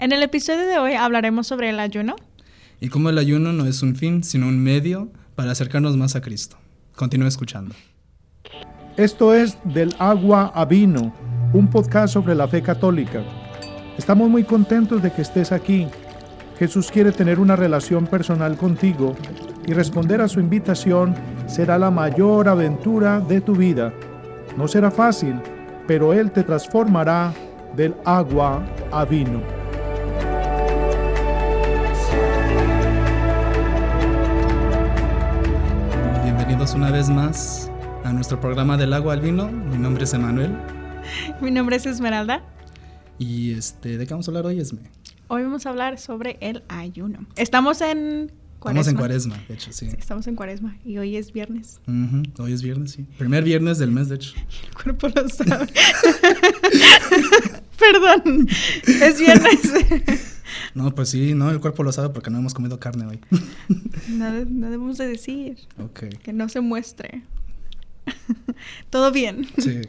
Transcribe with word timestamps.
En 0.00 0.12
el 0.12 0.22
episodio 0.22 0.66
de 0.66 0.78
hoy 0.78 0.94
hablaremos 0.94 1.46
sobre 1.46 1.68
el 1.68 1.78
ayuno. 1.78 2.16
Y 2.80 2.88
cómo 2.88 3.10
el 3.10 3.18
ayuno 3.18 3.52
no 3.52 3.66
es 3.66 3.82
un 3.82 3.94
fin, 3.94 4.24
sino 4.24 4.48
un 4.48 4.58
medio 4.58 5.12
para 5.34 5.50
acercarnos 5.50 5.94
más 5.98 6.16
a 6.16 6.22
Cristo. 6.22 6.56
Continúa 6.96 7.28
escuchando. 7.28 7.74
Esto 8.96 9.34
es 9.34 9.58
Del 9.62 9.94
agua 9.98 10.52
a 10.54 10.64
vino, 10.64 11.14
un 11.52 11.68
podcast 11.68 12.14
sobre 12.14 12.34
la 12.34 12.48
fe 12.48 12.62
católica. 12.62 13.22
Estamos 13.98 14.30
muy 14.30 14.42
contentos 14.42 15.02
de 15.02 15.12
que 15.12 15.20
estés 15.20 15.52
aquí. 15.52 15.86
Jesús 16.58 16.90
quiere 16.90 17.12
tener 17.12 17.38
una 17.38 17.54
relación 17.54 18.06
personal 18.06 18.56
contigo 18.56 19.14
y 19.66 19.74
responder 19.74 20.22
a 20.22 20.28
su 20.28 20.40
invitación 20.40 21.14
será 21.46 21.78
la 21.78 21.90
mayor 21.90 22.48
aventura 22.48 23.20
de 23.20 23.42
tu 23.42 23.54
vida. 23.54 23.92
No 24.56 24.66
será 24.66 24.90
fácil, 24.90 25.34
pero 25.86 26.14
Él 26.14 26.30
te 26.30 26.42
transformará 26.42 27.34
del 27.76 27.94
agua 28.06 28.64
a 28.92 29.04
vino. 29.04 29.59
Bienvenidos 36.70 36.74
una 36.74 36.90
vez 36.90 37.08
más 37.08 37.70
a 38.04 38.12
nuestro 38.12 38.40
programa 38.40 38.76
del 38.76 38.92
agua 38.92 39.14
al 39.14 39.20
vino. 39.20 39.50
Mi 39.50 39.76
nombre 39.76 40.04
es 40.04 40.14
Emanuel. 40.14 40.56
Mi 41.40 41.50
nombre 41.50 41.74
es 41.74 41.84
Esmeralda. 41.84 42.44
Y 43.18 43.54
este, 43.54 43.98
¿de 43.98 44.06
qué 44.06 44.14
vamos 44.14 44.28
a 44.28 44.30
hablar 44.30 44.46
hoy, 44.46 44.60
Esme? 44.60 44.78
Hoy 45.26 45.42
vamos 45.42 45.66
a 45.66 45.70
hablar 45.70 45.98
sobre 45.98 46.38
el 46.40 46.62
ayuno. 46.68 47.26
Estestamos 47.30 47.80
en 47.80 48.30
Estamos 48.58 48.86
en 48.86 48.96
cuaresma, 48.96 49.36
de 49.48 49.54
hecho, 49.54 49.72
sí. 49.72 49.88
Estamos 49.98 50.26
en 50.28 50.36
cuaresma 50.36 50.76
y 50.84 50.98
hoy 50.98 51.16
es 51.16 51.32
viernes. 51.32 51.80
Hoy 52.38 52.52
es 52.52 52.62
viernes, 52.62 52.92
sí. 52.92 53.04
Primer 53.18 53.42
viernes 53.42 53.78
del 53.78 53.90
mes, 53.90 54.08
de 54.08 54.16
hecho. 54.16 54.34
El 54.68 54.74
cuerpo 54.74 55.08
lo 55.08 55.28
sabe. 55.28 55.66
Perdón, 57.78 58.48
es 58.86 59.18
viernes. 59.18 60.29
no, 60.74 60.94
pues 60.94 61.08
sí, 61.08 61.34
no, 61.34 61.50
el 61.50 61.60
cuerpo 61.60 61.82
lo 61.82 61.92
sabe 61.92 62.10
porque 62.10 62.30
no 62.30 62.38
hemos 62.38 62.54
comido 62.54 62.78
carne 62.78 63.06
hoy. 63.06 63.20
no, 64.08 64.32
debemos 64.32 64.98
de 64.98 65.08
decir. 65.08 65.58
Ok. 65.78 66.04
Que 66.22 66.32
no 66.32 66.48
se 66.48 66.60
muestre. 66.60 67.24
Todo 68.90 69.12
bien. 69.12 69.46
Sí. 69.58 69.80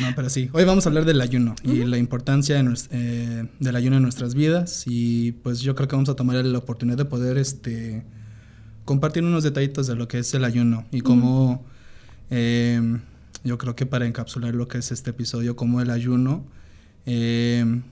No, 0.00 0.08
pero 0.14 0.28
sí. 0.28 0.50
Hoy 0.52 0.64
vamos 0.64 0.86
a 0.86 0.88
hablar 0.88 1.04
del 1.04 1.20
ayuno 1.20 1.54
y 1.62 1.84
la 1.84 1.98
importancia 1.98 2.62
eh, 2.90 3.48
del 3.60 3.76
ayuno 3.76 3.96
en 3.96 4.02
nuestras 4.02 4.34
vidas. 4.34 4.84
Y 4.86 5.32
pues 5.32 5.60
yo 5.60 5.74
creo 5.74 5.88
que 5.88 5.96
vamos 5.96 6.08
a 6.08 6.16
tomar 6.16 6.36
la 6.44 6.58
oportunidad 6.58 6.98
de 6.98 7.04
poder 7.04 7.38
este, 7.38 8.04
compartir 8.84 9.24
unos 9.24 9.44
detallitos 9.44 9.86
de 9.86 9.94
lo 9.94 10.08
que 10.08 10.18
es 10.18 10.34
el 10.34 10.44
ayuno 10.44 10.86
y 10.90 11.00
cómo 11.00 11.64
em, 12.30 13.00
yo 13.42 13.58
creo 13.58 13.74
que 13.76 13.86
para 13.86 14.06
encapsular 14.06 14.54
lo 14.54 14.68
que 14.68 14.78
es 14.78 14.92
este 14.92 15.10
episodio, 15.10 15.56
cómo 15.56 15.80
el 15.80 15.90
ayuno 15.90 16.44
em, 17.06 17.82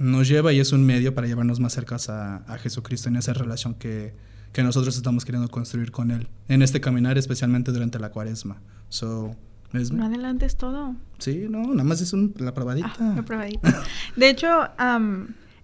nos 0.00 0.26
lleva 0.26 0.52
y 0.52 0.58
es 0.58 0.72
un 0.72 0.84
medio 0.84 1.14
para 1.14 1.26
llevarnos 1.28 1.60
más 1.60 1.72
cerca 1.72 1.96
a 1.96 2.58
Jesucristo 2.58 3.08
en 3.08 3.16
esa 3.16 3.32
relación 3.32 3.74
que 3.74 4.14
que 4.52 4.62
nosotros 4.62 4.96
estamos 4.96 5.24
queriendo 5.24 5.48
construir 5.50 5.90
con 5.90 6.10
Él 6.10 6.28
en 6.48 6.62
este 6.62 6.80
caminar, 6.80 7.18
especialmente 7.18 7.72
durante 7.72 7.98
la 7.98 8.10
cuaresma. 8.10 8.60
So, 8.88 9.36
No 9.72 10.04
adelantes 10.04 10.56
todo. 10.56 10.96
Sí, 11.18 11.46
no, 11.48 11.62
nada 11.62 11.84
más 11.84 12.00
es 12.00 12.12
la 12.38 12.52
probadita. 12.52 12.92
Ah, 12.98 13.12
la 13.16 13.22
probadita. 13.22 13.82
De 14.16 14.28
hecho, 14.28 14.48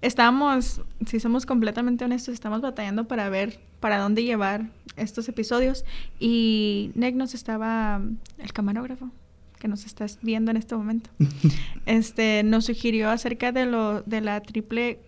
estamos, 0.01 0.81
si 1.07 1.19
somos 1.19 1.47
completamente 1.47 2.05
honestos, 2.05 2.35
estamos 2.35 2.61
batallando 2.61 3.09
para 3.09 3.29
ver 3.29 3.59
para 3.81 3.99
dónde 3.99 4.23
llevar 4.23 4.71
estos 4.97 5.29
episodios. 5.29 5.85
Y 6.21 6.93
Nick 6.95 7.17
nos 7.17 7.35
estaba, 7.35 8.01
el 8.39 8.53
camarógrafo, 8.53 9.11
que 9.59 9.69
nos 9.69 9.85
estás 9.87 10.19
viendo 10.23 10.51
en 10.51 10.57
este 10.57 10.77
momento, 10.77 11.11
este, 11.87 12.43
nos 12.43 12.67
sugirió 12.67 13.11
acerca 13.11 13.53
de, 13.53 13.67
lo, 13.67 14.03
de 14.03 14.21
la 14.21 14.41
triple 14.41 15.01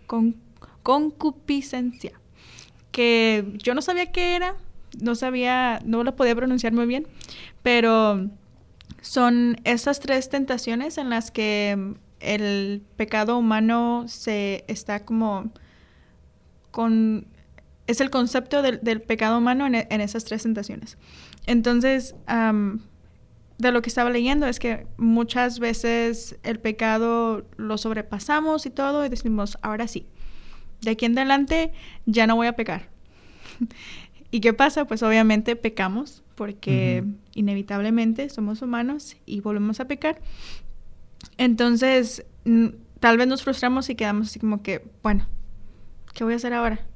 concupiscencia 0.83 2.13
que 2.93 3.55
yo 3.59 3.75
no 3.75 3.83
sabía 3.83 4.11
qué 4.11 4.35
era, 4.35 4.57
no 5.01 5.15
sabía, 5.15 5.81
no 5.85 6.03
lo 6.03 6.17
podía 6.17 6.35
pronunciar 6.35 6.73
muy 6.73 6.87
bien, 6.87 7.07
pero 7.63 8.29
son 9.01 9.61
esas 9.65 10.01
tres 10.01 10.29
tentaciones 10.29 10.99
en 10.99 11.11
las 11.11 11.31
que 11.31 11.95
el 12.21 12.83
pecado 12.97 13.39
humano 13.39 14.05
se 14.09 14.65
está 14.67 15.05
como 15.05 15.53
con 16.71 17.27
es 17.87 18.01
el 18.01 18.11
concepto 18.11 18.61
del, 18.61 19.01
pecado 19.01 19.39
humano 19.39 19.67
en, 19.67 20.01
esas 20.01 20.25
tres 20.25 20.43
tentaciones. 20.43 20.99
Entonces, 21.47 22.15
de 23.59 23.73
lo 23.73 23.83
que 23.83 23.89
estaba 23.89 24.11
leyendo 24.11 24.47
es 24.47 24.59
que 24.59 24.87
muchas 24.97 25.59
veces 25.59 26.39
el 26.43 26.61
pecado 26.61 27.47
lo 27.57 27.77
sobrepasamos 27.77 28.67
y 28.67 28.71
todo 28.71 29.05
y 29.05 29.09
decimos, 29.09 29.59
ahora 29.63 29.89
sí, 29.89 30.07
de 30.81 30.93
aquí 30.93 31.07
en 31.07 31.19
adelante 31.19 31.73
ya 32.07 32.27
no 32.27 32.37
voy 32.37 32.47
a 32.47 32.55
pecar. 32.55 32.89
¿Y 34.31 34.41
qué 34.41 34.53
pasa? 34.53 34.85
Pues 34.85 35.03
obviamente 35.03 35.57
pecamos 35.57 36.23
porque 36.35 37.03
inevitablemente 37.35 38.29
somos 38.29 38.63
humanos 38.63 39.17
y 39.27 39.41
volvemos 39.41 39.81
a 39.81 39.87
pecar. 39.87 40.21
Entonces, 41.37 42.25
tal 43.01 43.17
vez 43.17 43.27
nos 43.27 43.43
frustramos 43.43 43.89
y 43.91 43.97
quedamos 43.97 44.29
así 44.29 44.39
como 44.39 44.63
que, 44.63 44.85
bueno, 45.03 45.27
¿qué 46.15 46.25
voy 46.25 46.35
a 46.35 46.37
hacer 46.37 46.53
ahora? 46.53 46.87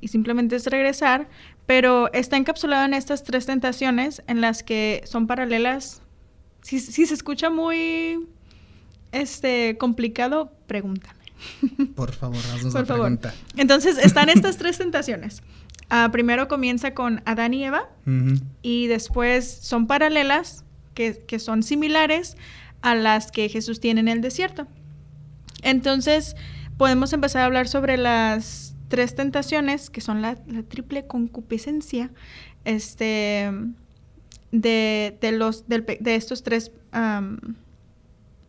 Y 0.00 0.08
simplemente 0.08 0.56
es 0.56 0.66
regresar, 0.66 1.28
pero 1.66 2.12
está 2.12 2.36
encapsulado 2.36 2.84
en 2.84 2.94
estas 2.94 3.22
tres 3.22 3.46
tentaciones 3.46 4.22
en 4.26 4.40
las 4.40 4.62
que 4.62 5.02
son 5.04 5.26
paralelas. 5.26 6.02
Si, 6.62 6.80
si 6.80 7.06
se 7.06 7.14
escucha 7.14 7.50
muy 7.50 8.28
este, 9.12 9.76
complicado, 9.78 10.52
pregúntame. 10.66 11.20
Por 11.94 12.12
favor, 12.12 12.38
haznos 12.54 12.72
Por 12.72 12.86
favor. 12.86 13.02
pregunta. 13.04 13.34
Entonces, 13.56 13.98
están 13.98 14.28
estas 14.34 14.56
tres 14.56 14.78
tentaciones. 14.78 15.42
Ah, 15.88 16.08
primero 16.12 16.46
comienza 16.46 16.94
con 16.94 17.20
Adán 17.24 17.52
y 17.52 17.64
Eva 17.64 17.88
y 18.62 18.86
después 18.86 19.58
son 19.60 19.88
paralelas, 19.88 20.64
que, 20.94 21.38
son 21.38 21.62
similares 21.64 22.36
a 22.80 22.94
las 22.94 23.32
que 23.32 23.48
Jesús 23.48 23.80
tiene 23.80 24.00
en 24.00 24.08
el 24.08 24.20
desierto. 24.20 24.68
Entonces, 25.62 26.36
podemos 26.76 27.12
empezar 27.12 27.42
a 27.42 27.46
hablar 27.46 27.66
sobre 27.66 27.96
las 27.96 28.76
tres 28.86 29.16
tentaciones, 29.16 29.90
que 29.90 30.00
son 30.00 30.22
la, 30.22 30.36
triple 30.68 31.06
concupiscencia, 31.08 32.10
este, 32.64 33.50
de, 34.52 35.16
los, 35.32 35.64
de 35.68 36.14
estos 36.14 36.42
tres 36.42 36.72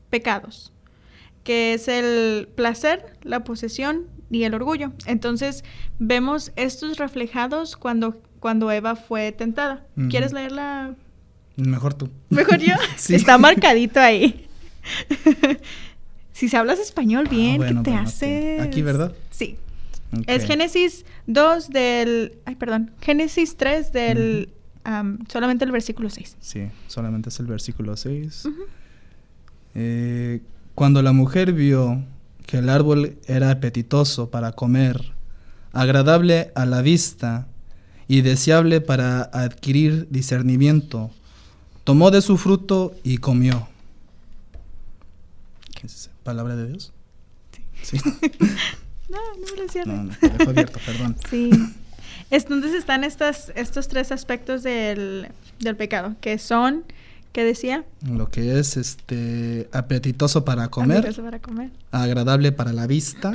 pecados 0.10 0.74
que 1.44 1.74
es 1.74 1.88
el 1.88 2.48
placer, 2.56 3.18
la 3.24 3.44
posesión 3.44 4.06
y 4.30 4.44
el 4.44 4.54
orgullo. 4.54 4.92
Entonces, 5.06 5.64
vemos 6.00 6.52
estos 6.56 6.98
reflejados 6.98 7.76
cuando, 7.76 8.22
cuando 8.40 8.72
Eva 8.72 8.96
fue 8.96 9.32
tentada. 9.32 9.86
¿Quieres 10.10 10.34
leerla? 10.34 10.96
Mejor 11.56 11.94
tú. 11.94 12.10
¿Mejor 12.30 12.60
yo? 12.60 12.76
sí. 12.96 13.16
Está 13.16 13.38
marcadito 13.38 14.00
ahí. 14.00 14.48
si 16.34 16.50
se 16.50 16.58
hablas 16.58 16.80
español 16.80 17.28
bien, 17.30 17.62
ah, 17.62 17.68
¿qué 17.68 17.76
te 17.84 17.94
hace? 17.96 18.62
Aquí, 18.62 18.82
¿verdad? 18.82 19.14
Sí. 19.32 19.58
Es 20.28 20.46
Génesis 20.46 21.06
2 21.28 21.70
del... 21.70 22.34
Ay, 22.46 22.56
perdón. 22.56 22.92
Génesis 23.02 23.56
3 23.56 23.94
del... 23.94 24.50
solamente 25.28 25.66
el 25.66 25.72
versículo 25.72 26.10
6. 26.10 26.38
Sí, 26.40 26.70
solamente 26.88 27.30
es 27.30 27.40
el 27.40 27.48
versículo 27.48 27.96
6. 27.96 28.48
eh, 29.76 30.42
cuando 30.76 31.02
la 31.02 31.12
mujer 31.12 31.54
vio 31.54 32.04
que 32.46 32.58
el 32.58 32.70
árbol 32.70 33.18
era 33.28 33.52
apetitoso 33.52 34.30
para 34.30 34.54
comer, 34.54 35.14
agradable 35.74 36.52
a 36.56 36.66
la 36.66 36.82
vista 36.82 37.48
y 38.08 38.22
deseable 38.22 38.82
para 38.82 39.22
adquirir 39.22 40.08
discernimiento, 40.10 41.12
tomó 41.84 42.12
de 42.12 42.22
su 42.22 42.38
fruto 42.38 42.96
y 43.04 43.18
comió. 43.18 43.68
¿Qué 45.80 45.88
es 45.88 46.10
¿Palabra 46.24 46.56
de 46.56 46.68
Dios? 46.68 46.94
Sí. 47.82 47.98
no, 49.10 49.18
no 49.40 49.56
me 49.56 49.64
lo 49.64 49.70
cierro. 49.70 49.94
No, 49.94 50.04
no, 50.04 50.14
abierto, 50.50 50.80
perdón. 50.86 51.16
Sí. 51.30 51.50
Entonces 52.32 52.74
están 52.74 53.04
estas, 53.04 53.52
estos 53.56 53.88
tres 53.88 54.12
aspectos 54.12 54.64
del, 54.64 55.28
del 55.60 55.76
pecado, 55.76 56.16
que 56.22 56.38
son 56.40 56.86
¿Qué 57.32 57.46
decía? 57.46 57.86
Lo 58.06 58.30
que 58.30 58.60
es 58.60 58.76
este 58.76 59.70
apetitoso 59.72 60.44
para 60.44 60.68
comer. 60.68 60.98
Apetitoso 60.98 61.24
para 61.24 61.40
comer. 61.40 61.72
Agradable 61.92 62.52
para 62.52 62.74
la 62.74 62.88
vista. 62.88 63.32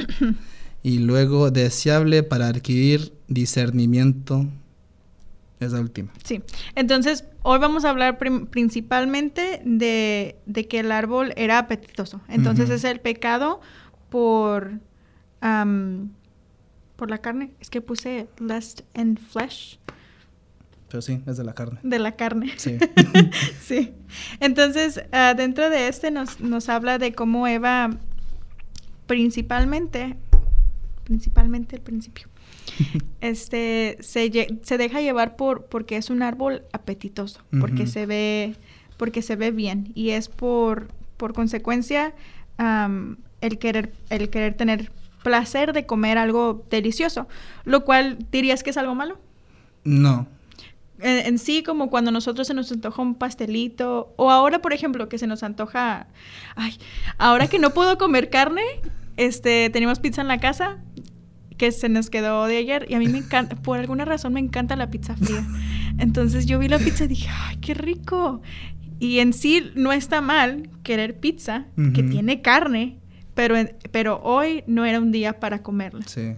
y 0.83 0.99
luego 0.99 1.51
deseable 1.51 2.23
para 2.23 2.49
adquirir 2.49 3.15
discernimiento. 3.27 4.47
Es 5.61 5.73
la 5.73 5.81
última. 5.81 6.13
Sí. 6.23 6.43
Entonces, 6.75 7.25
hoy 7.43 7.59
vamos 7.59 7.87
a 7.87 7.91
hablar 7.91 8.19
principalmente 8.19 9.63
de, 9.65 10.37
que 10.69 10.81
el 10.81 10.93
árbol 10.93 11.33
era 11.37 11.59
apetitoso. 11.59 12.21
Entonces, 12.29 12.69
es 12.69 12.85
el 12.85 13.01
pecado 13.01 13.63
por, 14.11 14.73
por 16.97 17.11
la 17.11 17.19
carne. 17.19 17.53
Es 17.61 17.71
que 17.71 17.81
puse 17.81 18.29
lust 18.39 18.83
and 18.95 19.19
flesh. 19.19 19.79
Pero 20.89 21.03
sí, 21.03 21.23
es 21.27 21.37
de 21.37 21.45
la 21.45 21.55
carne. 21.55 21.81
De 21.83 21.99
la 21.99 22.17
carne. 22.17 22.53
Sí. 22.57 22.79
sí. 23.61 23.95
Entonces, 24.41 25.03
uh, 25.13 25.37
dentro 25.37 25.69
de 25.71 25.89
este 25.89 26.11
nos, 26.11 26.41
nos 26.41 26.69
habla 26.69 26.99
de 26.99 27.13
cómo 27.13 27.47
Eva 27.47 27.91
principalmente 29.07 30.17
principalmente 31.07 31.77
el 31.77 31.83
principio. 31.83 32.27
este 33.21 33.97
se, 34.01 34.59
se, 34.63 34.79
deja 34.79 35.01
llevar 35.01 35.37
por 35.37 35.67
porque 35.67 35.97
es 35.97 36.11
un 36.11 36.23
árbol 36.23 36.65
apetitoso, 36.73 37.41
porque 37.61 37.87
se 37.87 38.07
ve 38.07 38.57
porque 38.97 39.23
se 39.23 39.37
ve 39.37 39.53
bien 39.53 39.93
y 39.95 40.11
es 40.11 40.29
por 40.29 40.89
por 41.17 41.33
consecuencia 41.33 42.13
el 42.59 43.59
querer 43.59 43.93
el 44.11 44.31
querer 44.31 44.55
tener 44.55 44.91
placer 45.27 45.73
de 45.73 45.87
comer 45.87 46.19
algo 46.19 46.65
delicioso, 46.71 47.27
lo 47.65 47.85
cual 47.85 48.17
dirías 48.31 48.63
que 48.63 48.71
es 48.71 48.77
algo 48.77 48.95
malo. 48.95 49.19
No. 49.83 50.29
En, 51.01 51.39
sí, 51.41 51.65
como 51.65 51.91
cuando 51.91 52.13
nosotros 52.13 52.47
se 52.47 52.55
nos 52.55 52.71
antoja 52.71 53.03
un 53.03 53.17
pastelito, 53.17 54.15
o 54.15 54.31
ahora, 54.31 54.61
por 54.61 54.73
ejemplo, 54.73 55.09
que 55.09 55.19
se 55.19 55.27
nos 55.27 55.43
antoja, 55.43 56.07
ay, 56.55 56.79
ahora 57.19 57.49
que 57.49 57.59
no 57.59 57.71
puedo 57.71 57.99
comer 57.99 58.31
carne, 58.31 58.63
este, 59.17 59.69
tenemos 59.71 59.99
pizza 59.99 60.23
en 60.23 60.29
la 60.29 60.39
casa, 60.39 60.79
que 61.59 61.73
se 61.73 61.89
nos 61.89 62.09
quedó 62.09 62.47
de 62.47 62.59
ayer, 62.59 62.87
y 62.89 62.95
a 62.95 63.01
mí 63.01 63.09
me 63.09 63.19
encanta, 63.19 63.57
por 63.57 63.81
alguna 63.81 64.05
razón 64.05 64.33
me 64.33 64.41
encanta 64.41 64.77
la 64.77 64.91
pizza 64.91 65.17
fría. 65.17 65.45
Entonces 65.99 66.47
yo 66.47 66.61
vi 66.61 66.69
la 66.69 66.79
pizza 66.79 67.03
y 67.07 67.09
dije, 67.09 67.29
ay, 67.33 67.57
qué 67.57 67.75
rico. 67.75 68.43
Y 69.01 69.19
en 69.19 69.33
sí 69.33 69.73
no 69.75 69.93
está 69.93 70.21
mal 70.21 70.71
querer 70.85 71.19
pizza, 71.19 71.67
que 71.95 72.05
tiene 72.05 72.43
carne, 72.43 73.01
pero, 73.37 73.55
pero 73.93 74.21
hoy 74.23 74.65
no 74.67 74.87
era 74.87 74.99
un 74.99 75.13
día 75.13 75.39
para 75.39 75.63
comerla. 75.63 76.03
Sí. 76.09 76.33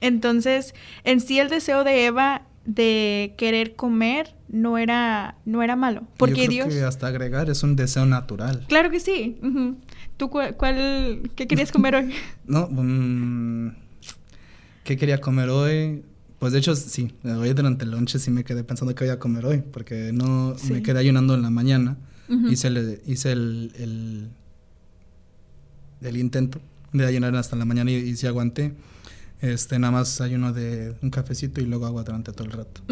Entonces, 0.00 0.74
en 1.02 1.20
sí 1.20 1.40
el 1.40 1.50
deseo 1.50 1.82
de 1.82 2.06
Eva 2.06 2.42
de 2.64 3.34
querer 3.36 3.74
comer 3.74 4.34
no 4.48 4.78
era, 4.78 5.34
no 5.44 5.62
era 5.62 5.74
malo. 5.74 6.04
Porque 6.16 6.42
Yo 6.42 6.46
creo 6.46 6.66
Dios. 6.66 6.68
Que 6.68 6.82
hasta 6.84 7.08
agregar 7.08 7.50
es 7.50 7.64
un 7.64 7.74
deseo 7.74 8.06
natural. 8.06 8.64
Claro 8.68 8.92
que 8.92 9.00
sí. 9.00 9.38
¿Tú 10.16 10.30
cuál, 10.30 11.30
qué 11.34 11.48
querías 11.48 11.72
comer 11.72 11.96
hoy? 11.96 12.14
no, 12.46 12.66
um, 12.66 13.72
¿qué 14.84 14.96
quería 14.96 15.20
comer 15.20 15.48
hoy? 15.48 16.04
Pues 16.38 16.52
de 16.52 16.60
hecho, 16.60 16.76
sí, 16.76 17.12
hoy 17.24 17.52
durante 17.54 17.84
el 17.84 17.90
lunch 17.90 18.16
sí 18.16 18.30
me 18.30 18.44
quedé 18.44 18.62
pensando 18.62 18.94
qué 18.94 19.04
voy 19.04 19.12
a 19.12 19.18
comer 19.18 19.44
hoy, 19.44 19.62
porque 19.72 20.12
no 20.14 20.54
me 20.70 20.80
quedé 20.82 21.00
ayunando 21.00 21.34
en 21.34 21.42
la 21.42 21.50
mañana. 21.50 21.98
Hice, 22.48 22.68
el, 22.68 23.02
hice 23.06 23.32
el, 23.32 23.72
el 23.76 24.28
intento 26.16 26.60
de 26.92 27.06
ayunar 27.06 27.34
hasta 27.36 27.56
la 27.56 27.64
mañana 27.64 27.90
y, 27.90 28.16
sí 28.16 28.26
aguanté. 28.26 28.74
Este, 29.40 29.78
nada 29.78 29.92
más 29.92 30.20
ayuno 30.20 30.52
de 30.52 30.94
un 31.00 31.10
cafecito 31.10 31.60
y 31.60 31.64
luego 31.64 31.86
agua 31.86 32.02
durante 32.04 32.32
todo 32.32 32.44
el 32.44 32.52
rato. 32.52 32.82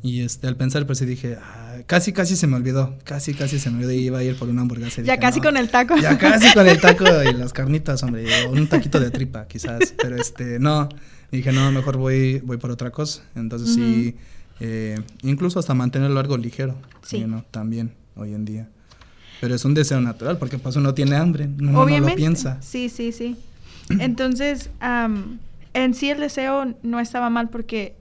Y 0.00 0.20
este, 0.20 0.46
al 0.46 0.56
pensar, 0.56 0.86
pues 0.86 0.98
sí 0.98 1.06
dije, 1.06 1.38
ah, 1.42 1.78
casi, 1.86 2.12
casi 2.12 2.36
se 2.36 2.46
me 2.46 2.54
olvidó, 2.54 2.96
casi, 3.02 3.34
casi 3.34 3.58
se 3.58 3.70
me 3.70 3.78
olvidó 3.78 3.92
y 3.92 4.06
iba 4.06 4.18
a 4.18 4.22
ir 4.22 4.36
por 4.36 4.48
una 4.48 4.62
hamburguesa. 4.62 5.02
ya 5.02 5.18
casi 5.18 5.40
con 5.40 5.56
el 5.56 5.70
taco. 5.70 5.96
Ya 5.96 6.16
casi 6.18 6.52
con 6.52 6.68
el 6.68 6.80
taco 6.80 7.04
y 7.24 7.32
las 7.36 7.52
carnitas, 7.52 8.02
hombre, 8.04 8.26
o 8.46 8.52
un 8.52 8.68
taquito 8.68 9.00
de 9.00 9.10
tripa, 9.10 9.48
quizás. 9.48 9.94
Pero 10.00 10.16
este, 10.16 10.60
no, 10.60 10.88
dije, 11.32 11.50
no, 11.50 11.72
mejor 11.72 11.96
voy, 11.96 12.38
voy 12.40 12.58
por 12.58 12.70
otra 12.70 12.90
cosa. 12.90 13.22
Entonces 13.34 13.74
sí, 13.74 14.14
eh, 14.60 15.00
incluso 15.22 15.58
hasta 15.58 15.74
mantenerlo 15.74 16.20
algo 16.20 16.36
ligero, 16.36 16.76
sí. 17.02 17.24
también 17.50 17.92
hoy 18.14 18.34
en 18.34 18.44
día. 18.44 18.68
Pero 19.40 19.54
es 19.54 19.64
un 19.64 19.74
deseo 19.74 20.00
natural, 20.00 20.38
porque 20.38 20.58
pues 20.58 20.76
uno 20.76 20.94
tiene 20.94 21.16
hambre, 21.16 21.48
uno 21.58 21.86
no 21.86 21.98
lo 21.98 22.14
piensa. 22.14 22.60
Sí, 22.62 22.88
sí, 22.88 23.12
sí. 23.12 23.36
Entonces, 24.00 24.70
en 24.80 25.94
sí 25.94 26.10
el 26.10 26.20
deseo 26.20 26.74
no 26.82 27.00
estaba 27.00 27.30
mal 27.30 27.48
porque 27.48 27.94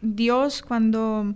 Dios 0.00 0.62
cuando, 0.62 1.34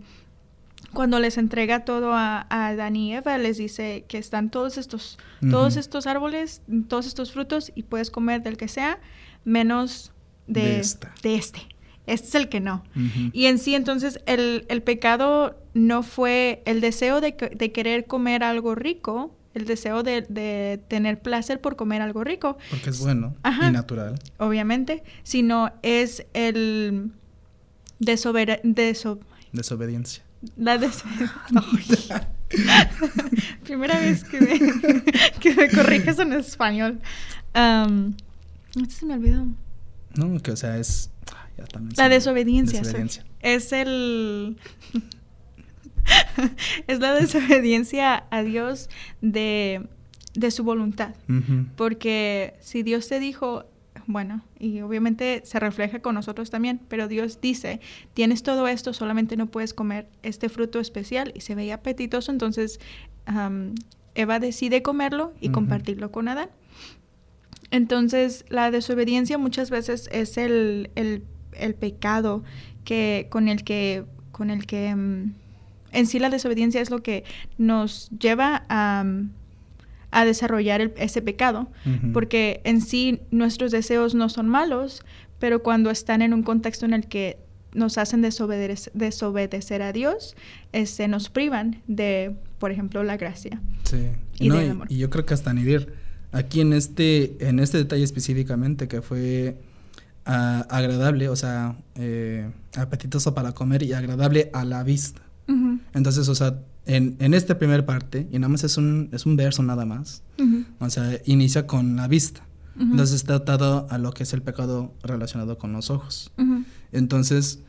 cuando 0.93 1.20
les 1.20 1.37
entrega 1.38 1.85
todo 1.85 2.14
a, 2.14 2.46
a 2.49 2.69
Adán 2.69 2.96
y 2.96 3.14
Eva, 3.14 3.37
les 3.38 3.58
dice 3.58 4.05
que 4.08 4.19
están 4.19 4.50
todos 4.50 4.79
estos, 4.79 5.19
todos 5.50 5.76
estos 5.76 6.06
árboles, 6.06 6.62
todos 6.88 7.06
estos 7.06 7.32
frutos 7.32 7.73
y 7.75 7.82
puedes 7.82 8.11
comer 8.11 8.43
del 8.43 8.56
que 8.56 8.69
sea, 8.69 8.99
menos 9.44 10.12
de, 10.46 10.82
de, 11.23 11.37
este. 11.37 11.62
Este 12.06 12.29
es 12.29 12.35
el 12.35 12.49
que 12.49 12.61
no. 12.61 12.85
Y 13.33 13.47
en 13.47 13.59
sí, 13.59 13.75
entonces, 13.75 14.21
el, 14.27 14.67
el, 14.69 14.83
pecado 14.83 15.59
no 15.73 16.03
fue 16.03 16.62
el 16.67 16.81
deseo 16.81 17.21
de, 17.21 17.33
de, 17.33 17.73
querer 17.73 18.06
comer 18.06 18.45
algo 18.45 18.75
rico, 18.75 19.35
el 19.55 19.65
deseo 19.65 20.03
de, 20.03 20.23
de, 20.29 20.83
tener 20.89 21.21
placer 21.21 21.61
por 21.61 21.77
comer 21.77 22.03
algo 22.03 22.23
rico. 22.23 22.59
Porque 22.69 22.91
es 22.91 23.01
bueno 23.01 23.35
y 23.43 23.71
natural. 23.71 24.19
Obviamente, 24.39 25.03
sino 25.23 25.73
es 25.83 26.27
el 26.35 27.11
desobediencia. 27.99 30.23
La 30.56 30.77
desobediencia. 30.77 32.29
Primera 33.65 33.99
vez 33.99 34.25
que 34.25 34.41
me, 34.41 35.03
que 35.41 35.55
me 35.55 35.71
corriges 35.71 36.19
en 36.19 36.35
español. 36.35 37.01
Um, 37.55 38.15
se 38.89 39.06
me 39.06 39.15
olvidó. 39.15 39.47
No, 40.17 40.39
que 40.41 40.53
o 40.53 40.56
sea, 40.56 40.79
es 40.79 41.11
la 41.97 42.09
desobediencia. 42.09 42.83
Es 43.41 43.73
el... 43.73 44.56
es 46.87 47.01
la 47.01 47.15
desobediencia 47.15 48.25
a 48.31 48.43
Dios 48.43 48.91
de, 49.21 49.87
de 50.35 50.51
su 50.51 50.65
voluntad. 50.65 51.15
Porque 51.77 52.55
si 52.61 52.83
Dios 52.83 53.09
te 53.09 53.21
dijo, 53.21 53.65
bueno, 54.06 54.43
y 54.59 54.81
obviamente 54.81 55.43
se 55.45 55.59
refleja 55.61 56.01
con 56.01 56.15
nosotros 56.15 56.51
también, 56.51 56.81
pero 56.89 57.09
Dios 57.09 57.41
dice, 57.41 57.81
tienes 58.12 58.43
todo 58.43 58.69
esto, 58.69 58.93
solamente 58.93 59.37
no 59.37 59.47
puedes 59.47 59.73
comer 59.75 60.09
este 60.23 60.49
fruto 60.49 60.81
especial 60.81 61.33
y 61.35 61.41
se 61.41 61.55
veía 61.55 61.77
apetitoso, 61.77 62.31
entonces 62.33 62.81
Eva 64.15 64.39
decide 64.39 64.83
comerlo 64.83 65.33
y 65.41 65.51
compartirlo 65.51 66.11
con 66.11 66.29
Adán. 66.29 66.51
Entonces 67.71 68.45
la 68.49 68.71
desobediencia 68.71 69.39
muchas 69.39 69.71
veces 69.71 70.09
es 70.12 70.37
el, 70.37 70.91
el 70.95 71.25
el 71.65 71.75
pecado 71.75 72.43
que, 72.85 73.27
con 73.31 73.49
el 73.49 73.65
que, 73.65 74.05
con 74.31 74.51
el 74.51 74.67
que 74.67 74.95
mm, 74.95 75.33
en 75.93 76.07
sí 76.07 76.19
la 76.19 76.31
desobediencia 76.31 76.81
es 76.81 76.91
lo 76.91 77.03
que 77.03 77.25
nos 77.57 78.11
lleva 78.11 78.65
a, 78.69 79.05
a 80.11 80.25
desarrollar 80.25 80.93
ese 80.97 81.23
pecado, 81.23 81.69
porque 82.13 82.61
en 82.65 82.81
sí 82.81 83.21
nuestros 83.31 83.73
deseos 83.73 84.15
no 84.15 84.29
son 84.29 84.49
malos, 84.49 85.03
pero 85.39 85.63
cuando 85.63 85.91
están 85.91 86.23
en 86.23 86.33
un 86.33 86.43
contexto 86.43 86.87
en 86.87 86.95
el 86.95 87.07
que 87.07 87.39
nos 87.75 87.99
hacen 87.99 88.23
desobedecer, 88.23 88.93
desobedecer 88.95 89.83
a 89.83 89.93
Dios, 89.93 90.37
este, 90.73 91.09
nos 91.09 91.29
privan 91.29 91.83
de, 91.89 92.37
por 92.59 92.71
ejemplo, 92.71 93.03
la 93.03 93.17
gracia. 93.17 93.61
Sí. 93.83 94.09
Y, 94.39 94.51
y, 94.89 94.99
yo 94.99 95.11
creo 95.11 95.27
que 95.27 95.35
hasta 95.35 95.53
Nidir, 95.53 95.93
aquí 96.31 96.61
en 96.61 96.73
este, 96.73 97.37
en 97.41 97.59
este 97.59 97.79
detalle 97.79 98.05
específicamente, 98.05 98.87
que 98.87 99.03
fue 99.03 99.57
agradable, 100.25 101.29
o 101.29 101.37
sea, 101.37 101.77
eh, 101.96 102.51
apetitoso 102.77 103.34
para 103.34 103.53
comer 103.53 103.82
y 103.82 103.93
agradable 103.93 104.51
a 104.53 104.65
la 104.65 104.82
vista. 104.82 105.20
Entonces, 105.93 106.29
o 106.29 106.34
sea, 106.34 106.58
en, 106.87 107.17
en 107.19 107.34
esta 107.34 107.58
primera 107.58 107.84
parte, 107.84 108.27
y 108.31 108.39
nada 108.39 108.49
más 108.49 108.65
es 108.65 108.77
un, 108.77 109.10
es 109.13 109.27
un 109.27 109.37
verso 109.37 109.63
nada 109.63 109.84
más, 109.84 110.22
o 110.79 110.91
sea, 110.91 111.19
inicia 111.27 111.67
con 111.67 111.96
la 111.96 112.08
vista. 112.08 112.46
Entonces 112.79 113.15
está 113.15 113.37
atado 113.37 113.87
a 113.89 113.99
lo 113.99 114.13
que 114.13 114.25
es 114.25 114.32
el 114.32 114.43
pecado 114.43 114.93
relacionado 115.03 115.58
con 115.58 115.72
los 115.72 115.91
ojos. 115.91 116.32
Entonces, 116.93 117.60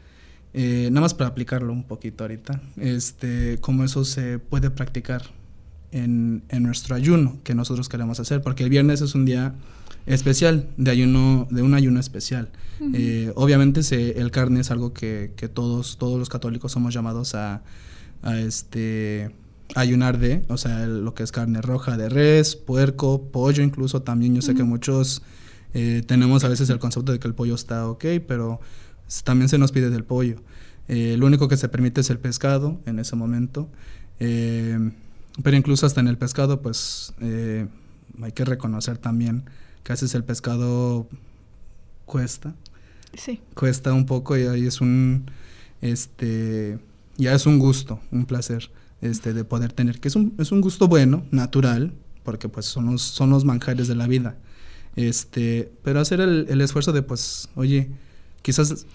eh, 0.53 0.89
nada 0.91 1.01
más 1.01 1.13
para 1.13 1.29
aplicarlo 1.29 1.73
un 1.73 1.83
poquito 1.83 2.23
ahorita, 2.23 2.61
este, 2.77 3.57
cómo 3.59 3.83
eso 3.83 4.05
se 4.05 4.39
puede 4.39 4.71
practicar 4.71 5.23
en, 5.91 6.43
en 6.49 6.63
nuestro 6.63 6.95
ayuno 6.95 7.37
que 7.43 7.53
nosotros 7.55 7.89
queremos 7.89 8.19
hacer, 8.19 8.41
porque 8.41 8.63
el 8.63 8.69
viernes 8.69 9.01
es 9.01 9.15
un 9.15 9.25
día 9.25 9.53
especial, 10.05 10.69
de 10.77 10.91
ayuno, 10.91 11.47
de 11.49 11.61
un 11.61 11.73
ayuno 11.73 11.99
especial. 11.99 12.49
Eh, 12.93 13.31
obviamente 13.35 13.83
se, 13.83 14.19
el 14.19 14.31
carne 14.31 14.59
es 14.59 14.71
algo 14.71 14.93
que, 14.93 15.33
que, 15.35 15.47
todos, 15.47 15.97
todos 15.97 16.19
los 16.19 16.29
católicos 16.29 16.71
somos 16.71 16.93
llamados 16.93 17.33
a, 17.35 17.63
a 18.21 18.37
este 18.37 19.31
ayunar 19.73 20.19
de, 20.19 20.45
o 20.47 20.57
sea, 20.57 20.85
lo 20.85 21.15
que 21.15 21.23
es 21.23 21.31
carne 21.31 21.61
roja 21.61 21.97
de 21.97 22.09
res, 22.09 22.55
puerco, 22.55 23.29
pollo 23.31 23.63
incluso 23.63 24.03
también. 24.03 24.35
Yo 24.35 24.41
sé 24.41 24.53
que 24.53 24.63
muchos 24.63 25.23
eh, 25.73 26.03
tenemos 26.05 26.43
a 26.43 26.49
veces 26.49 26.69
el 26.69 26.77
concepto 26.77 27.11
de 27.11 27.19
que 27.19 27.27
el 27.27 27.33
pollo 27.33 27.55
está 27.55 27.87
ok, 27.87 28.05
pero 28.27 28.59
también 29.23 29.49
se 29.49 29.57
nos 29.57 29.71
pide 29.71 29.89
del 29.89 30.03
pollo. 30.03 30.35
Eh, 30.87 31.15
lo 31.17 31.25
único 31.25 31.47
que 31.47 31.57
se 31.57 31.67
permite 31.67 32.01
es 32.01 32.11
el 32.11 32.19
pescado 32.19 32.79
en 32.85 32.99
ese 32.99 33.15
momento. 33.15 33.69
pero 34.19 35.57
incluso 35.57 35.87
hasta 35.87 35.99
en 35.99 36.07
el 36.07 36.17
pescado, 36.17 36.61
pues 36.61 37.13
hay 37.19 38.31
que 38.33 38.45
reconocer 38.45 38.99
también 38.99 39.45
que 39.85 39.93
haces 39.93 40.15
el 40.15 40.23
pescado 40.23 41.07
cuesta. 42.05 42.55
Sí. 43.13 43.39
Cuesta 43.53 43.93
un 43.93 44.05
poco 44.05 44.35
y 44.35 44.41
ahí 44.41 44.65
es 44.65 44.81
un, 44.81 45.29
este, 45.79 46.79
ya 47.17 47.33
es 47.33 47.45
un 47.45 47.59
gusto, 47.59 48.01
un 48.11 48.25
placer, 48.25 48.71
este, 49.01 49.33
de 49.33 49.45
poder 49.45 49.71
tener, 49.71 49.99
que 49.99 50.07
es 50.07 50.15
un, 50.15 50.33
es 50.39 50.51
un 50.51 50.59
gusto 50.59 50.87
bueno, 50.87 51.23
natural, 51.29 51.93
porque 52.23 52.49
pues 52.49 52.65
son 52.65 52.87
los, 52.87 53.03
son 53.03 53.29
los 53.29 53.45
manjares 53.45 53.87
de 53.87 53.95
la 53.95 54.07
vida. 54.07 54.35
Este, 54.95 55.71
pero 55.83 55.99
hacer 55.99 56.19
el, 56.19 56.47
el 56.49 56.61
esfuerzo 56.61 56.91
de 56.91 57.03
pues, 57.03 57.49
oye, 57.55 57.91
quizás, 58.41 58.87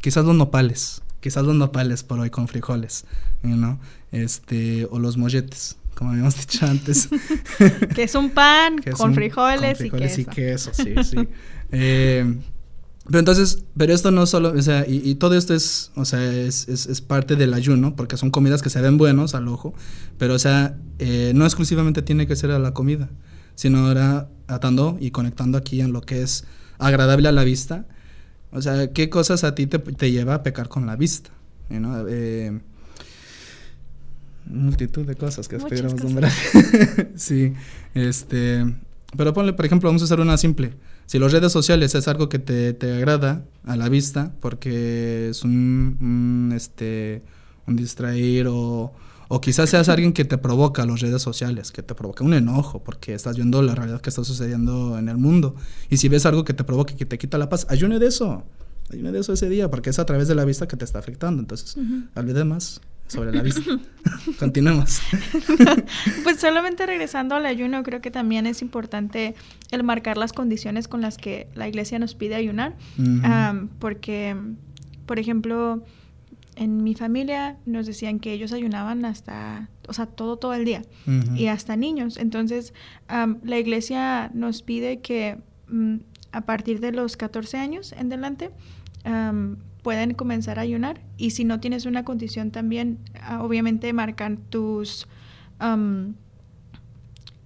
quizás 0.00 0.24
los 0.24 0.34
nopales, 0.34 1.02
quizás 1.20 1.44
los 1.44 1.54
nopales 1.54 2.02
por 2.02 2.18
hoy 2.18 2.30
con 2.30 2.48
frijoles, 2.48 3.04
¿no? 3.44 3.78
Este, 4.10 4.88
o 4.90 4.98
los 4.98 5.16
molletes 5.16 5.76
como 5.96 6.10
habíamos 6.10 6.36
dicho 6.36 6.66
antes. 6.66 7.08
que 7.94 8.04
es 8.04 8.14
un 8.14 8.30
pan 8.30 8.76
con, 8.96 9.14
frijoles, 9.14 9.80
y 9.80 10.24
queso. 10.24 10.70
sí, 10.72 10.94
sí. 11.02 11.16
Eh, 11.72 12.38
Pero 13.06 13.20
entonces, 13.20 13.64
pero 13.76 13.94
esto 13.94 14.10
no 14.10 14.26
solo, 14.26 14.52
o 14.52 14.62
sea, 14.62 14.84
y, 14.86 15.14
todo 15.14 15.36
esto 15.36 15.54
es, 15.54 15.92
o 15.94 16.04
sea, 16.04 16.22
es, 16.32 16.68
es, 16.68 17.00
parte 17.00 17.36
del 17.36 17.54
ayuno, 17.54 17.94
porque 17.94 18.16
son 18.16 18.30
comidas 18.30 18.62
que 18.62 18.70
se 18.70 18.80
ven 18.80 18.98
buenos 18.98 19.34
al 19.36 19.46
ojo, 19.46 19.74
pero 20.18 20.34
o 20.34 20.38
sea, 20.40 20.76
eh, 20.98 21.32
no 21.34 21.44
exclusivamente 21.44 22.02
tiene 22.02 22.26
que 22.26 22.34
ser 22.34 22.50
a 22.50 22.58
la 22.58 22.74
comida, 22.74 23.08
sino 23.54 23.86
ahora 23.86 24.28
atando 24.48 24.96
y 25.00 25.12
conectando 25.12 25.56
aquí 25.56 25.80
en 25.80 25.92
lo 25.92 26.00
que 26.00 26.22
es 26.22 26.46
agradable 26.78 27.28
a 27.28 27.32
la 27.32 27.44
vista. 27.44 27.86
O 28.50 28.60
sea, 28.60 28.92
¿qué 28.92 29.08
cosas 29.08 29.44
a 29.44 29.54
ti 29.54 29.68
te, 29.68 29.78
te 29.78 30.10
lleva 30.10 30.34
a 30.34 30.42
pecar 30.42 30.68
con 30.68 30.86
la 30.86 30.96
vista? 30.96 31.30
Eh, 31.70 32.58
multitud 34.46 35.06
de 35.06 35.14
cosas 35.14 35.48
que 35.48 35.58
pudiéramos 35.58 36.02
nombrar. 36.02 36.32
sí, 37.16 37.52
este, 37.94 38.64
pero 39.16 39.32
ponle, 39.32 39.52
por 39.52 39.66
ejemplo, 39.66 39.88
vamos 39.88 40.02
a 40.02 40.04
hacer 40.06 40.20
una 40.20 40.36
simple. 40.36 40.74
Si 41.06 41.18
las 41.18 41.32
redes 41.32 41.52
sociales 41.52 41.94
es 41.94 42.08
algo 42.08 42.28
que 42.28 42.38
te, 42.38 42.72
te 42.72 42.92
agrada 42.92 43.44
a 43.64 43.76
la 43.76 43.88
vista, 43.88 44.32
porque 44.40 45.28
es 45.30 45.44
un, 45.44 46.52
este, 46.54 47.22
un 47.66 47.76
distraer 47.76 48.48
o, 48.48 48.92
o 49.28 49.40
quizás 49.40 49.70
seas 49.70 49.88
alguien 49.88 50.12
que 50.12 50.24
te 50.24 50.38
provoca 50.38 50.84
las 50.84 51.00
redes 51.00 51.22
sociales, 51.22 51.70
que 51.70 51.82
te 51.82 51.94
provoca 51.94 52.24
un 52.24 52.34
enojo, 52.34 52.82
porque 52.82 53.14
estás 53.14 53.36
viendo 53.36 53.62
la 53.62 53.74
realidad 53.74 54.00
que 54.00 54.10
está 54.10 54.24
sucediendo 54.24 54.98
en 54.98 55.08
el 55.08 55.16
mundo. 55.16 55.54
Y 55.90 55.98
si 55.98 56.08
ves 56.08 56.26
algo 56.26 56.44
que 56.44 56.54
te 56.54 56.64
provoca 56.64 56.92
y 56.92 56.96
que 56.96 57.06
te 57.06 57.18
quita 57.18 57.38
la 57.38 57.48
paz, 57.48 57.66
ayune 57.70 57.98
de 57.98 58.08
eso. 58.08 58.44
Ayune 58.90 59.12
de 59.12 59.20
eso 59.20 59.32
ese 59.32 59.48
día, 59.48 59.70
porque 59.70 59.90
es 59.90 59.98
a 59.98 60.06
través 60.06 60.28
de 60.28 60.34
la 60.34 60.44
vista 60.44 60.66
que 60.68 60.76
te 60.76 60.84
está 60.84 60.98
afectando. 60.98 61.40
Entonces, 61.40 61.76
uh 61.76 62.44
más 62.44 62.80
sobre 63.06 63.32
la 63.32 63.42
vista. 63.42 63.62
Continuemos. 64.38 65.00
pues 66.24 66.40
solamente 66.40 66.86
regresando 66.86 67.34
al 67.34 67.46
ayuno, 67.46 67.82
creo 67.82 68.00
que 68.00 68.10
también 68.10 68.46
es 68.46 68.62
importante 68.62 69.34
el 69.70 69.82
marcar 69.82 70.16
las 70.16 70.32
condiciones 70.32 70.88
con 70.88 71.00
las 71.00 71.16
que 71.16 71.48
la 71.54 71.68
iglesia 71.68 71.98
nos 71.98 72.14
pide 72.14 72.34
ayunar, 72.34 72.76
porque, 73.78 74.36
por 75.06 75.18
ejemplo, 75.18 75.84
en 76.56 76.82
mi 76.82 76.94
familia 76.94 77.58
nos 77.66 77.86
decían 77.86 78.18
que 78.18 78.32
ellos 78.32 78.52
ayunaban 78.52 79.04
hasta, 79.04 79.68
o 79.88 79.92
sea, 79.92 80.06
todo, 80.06 80.38
todo 80.38 80.54
el 80.54 80.64
día, 80.64 80.82
y 81.34 81.46
hasta 81.46 81.76
niños. 81.76 82.16
Entonces, 82.16 82.74
la 83.08 83.58
iglesia 83.58 84.30
nos 84.34 84.62
pide 84.62 85.00
que 85.00 85.38
mm, 85.68 85.96
a 86.32 86.40
partir 86.42 86.80
de 86.80 86.92
los 86.92 87.16
14 87.16 87.56
años 87.58 87.92
en 87.92 88.12
adelante, 88.12 88.50
pueden 89.86 90.14
comenzar 90.14 90.58
a 90.58 90.62
ayunar 90.62 91.00
y 91.16 91.30
si 91.30 91.44
no 91.44 91.60
tienes 91.60 91.86
una 91.86 92.04
condición 92.04 92.50
también, 92.50 92.98
ah, 93.22 93.44
obviamente 93.44 93.92
marcan 93.92 94.38
tus, 94.50 95.06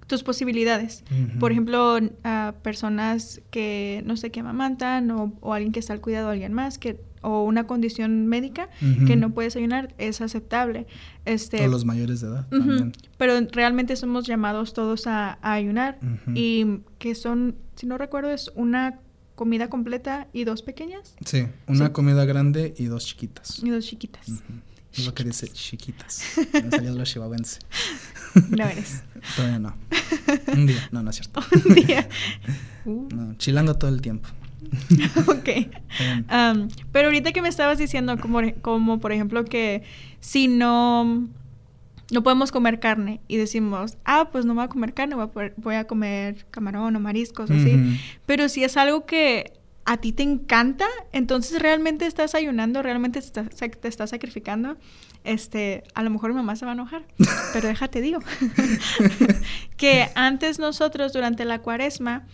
tus 0.07 0.23
posibilidades. 0.23 1.05
Por 1.39 1.53
ejemplo, 1.53 1.99
a 2.25 2.55
personas 2.63 3.43
que 3.51 4.03
no 4.07 4.17
sé 4.17 4.31
qué 4.31 4.41
amamantan 4.41 5.11
o, 5.11 5.35
o, 5.43 5.53
alguien 5.53 5.71
que 5.71 5.81
está 5.81 5.93
al 5.93 6.01
cuidado 6.01 6.29
de 6.29 6.33
alguien 6.33 6.55
más 6.55 6.79
que 6.79 6.99
o 7.21 7.45
una 7.45 7.67
condición 7.67 8.27
médica 8.27 8.71
que 9.07 9.17
no 9.17 9.35
puedes 9.35 9.55
ayunar 9.55 9.95
es 9.99 10.23
aceptable. 10.23 10.87
Este, 11.27 11.69
los 11.69 11.85
mayores 11.85 12.23
de 12.23 12.29
edad. 12.29 12.47
Pero 13.19 13.35
realmente 13.53 13.97
somos 13.97 14.27
llamados 14.27 14.73
todos 14.73 15.07
a, 15.07 15.39
a 15.43 15.53
ayunar 15.53 15.99
y 16.35 16.79
que 16.97 17.15
son, 17.15 17.57
si 17.75 17.87
no 17.87 17.99
recuerdo, 17.99 18.31
es 18.31 18.51
una 18.55 18.99
comida 19.41 19.71
completa 19.71 20.29
y 20.35 20.45
dos 20.45 20.61
pequeñas. 20.61 21.15
Sí, 21.25 21.47
una 21.67 21.95
comida 21.95 22.27
grande 22.27 22.75
y 22.77 22.85
dos 22.85 23.07
chiquitas. 23.07 23.65
Y 23.65 23.71
dos 23.71 23.87
chiquitas. 23.87 24.29
Es 24.93 25.07
lo 25.07 25.15
que 25.15 25.25
dice 25.25 25.49
chiquitas. 25.49 26.23
Me 26.53 26.71
salió 26.71 26.93
lo 26.93 27.05
chihuahuense. 27.05 27.61
No 28.51 28.69
eres. 28.69 29.03
Todavía 29.35 29.59
no. 29.59 29.75
Un 30.53 30.67
día. 30.67 30.89
No, 30.93 31.03
no 31.03 31.09
es 31.09 31.17
cierto. 31.17 31.41
Un 31.69 31.75
día. 31.75 32.07
No, 32.85 33.35
chilando 33.39 33.77
todo 33.77 33.91
el 33.91 34.03
tiempo. 34.03 34.29
ok. 35.27 35.49
pero 36.93 37.07
ahorita 37.07 37.33
que 37.33 37.41
me 37.41 37.49
estabas 37.49 37.79
diciendo, 37.79 38.19
como, 38.19 38.41
como 38.61 39.01
por 39.01 39.13
ejemplo 39.13 39.47
que 39.47 39.85
si 40.21 40.49
no 40.49 41.31
no 42.11 42.23
podemos 42.23 42.53
comer 42.53 42.81
carne 42.81 43.21
y 43.29 43.37
decimos, 43.37 43.97
ah, 44.05 44.31
pues 44.33 44.45
no 44.45 44.55
voy 44.55 44.65
a 44.65 44.69
comer 44.69 44.95
carne, 44.95 45.17
voy 45.57 45.75
a, 45.75 45.87
comer 45.87 46.47
camarón 46.51 46.97
o 46.97 47.01
mariscos, 47.01 47.51
así. 47.51 47.99
Pero 48.27 48.49
si 48.49 48.65
es 48.65 48.77
algo 48.77 49.07
que 49.07 49.53
a 49.85 49.97
ti 49.97 50.13
te 50.13 50.23
encanta, 50.23 50.87
entonces 51.13 51.61
realmente 51.61 52.07
estás 52.07 52.35
ayunando, 52.35 52.83
realmente 52.83 53.21
te 53.21 53.89
estás, 53.89 54.11
sacrificando, 54.11 54.77
este, 55.25 55.85
a 55.95 56.03
lo 56.03 56.11
mejor 56.11 56.31
mi 56.31 56.37
mamá 56.37 56.57
se 56.57 56.65
va 56.65 56.73
a 56.73 56.75
enojar, 56.75 57.05
pero 57.53 57.69
déjate 57.69 58.01
digo, 58.01 58.21
que 59.77 60.09
antes 60.15 60.59
nosotros 60.59 61.13
durante 61.13 61.45
la 61.45 61.61
cuaresma, 61.61 62.27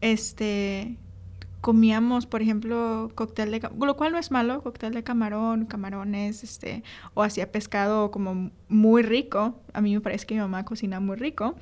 este, 0.00 0.96
comíamos, 1.64 2.26
por 2.26 2.42
ejemplo, 2.42 3.10
cóctel 3.14 3.50
de, 3.50 3.70
lo 3.80 3.96
cual 3.96 4.12
no 4.12 4.18
es 4.18 4.30
malo, 4.30 4.62
cóctel 4.62 4.92
de 4.92 5.02
camarón, 5.02 5.64
camarones, 5.64 6.44
este, 6.44 6.82
o 7.14 7.22
hacía 7.22 7.50
pescado 7.52 8.10
como 8.10 8.50
muy 8.68 9.00
rico. 9.00 9.58
A 9.72 9.80
mí 9.80 9.94
me 9.94 10.02
parece 10.02 10.26
que 10.26 10.34
mi 10.34 10.42
mamá 10.42 10.66
cocina 10.66 11.00
muy 11.00 11.16
rico. 11.16 11.54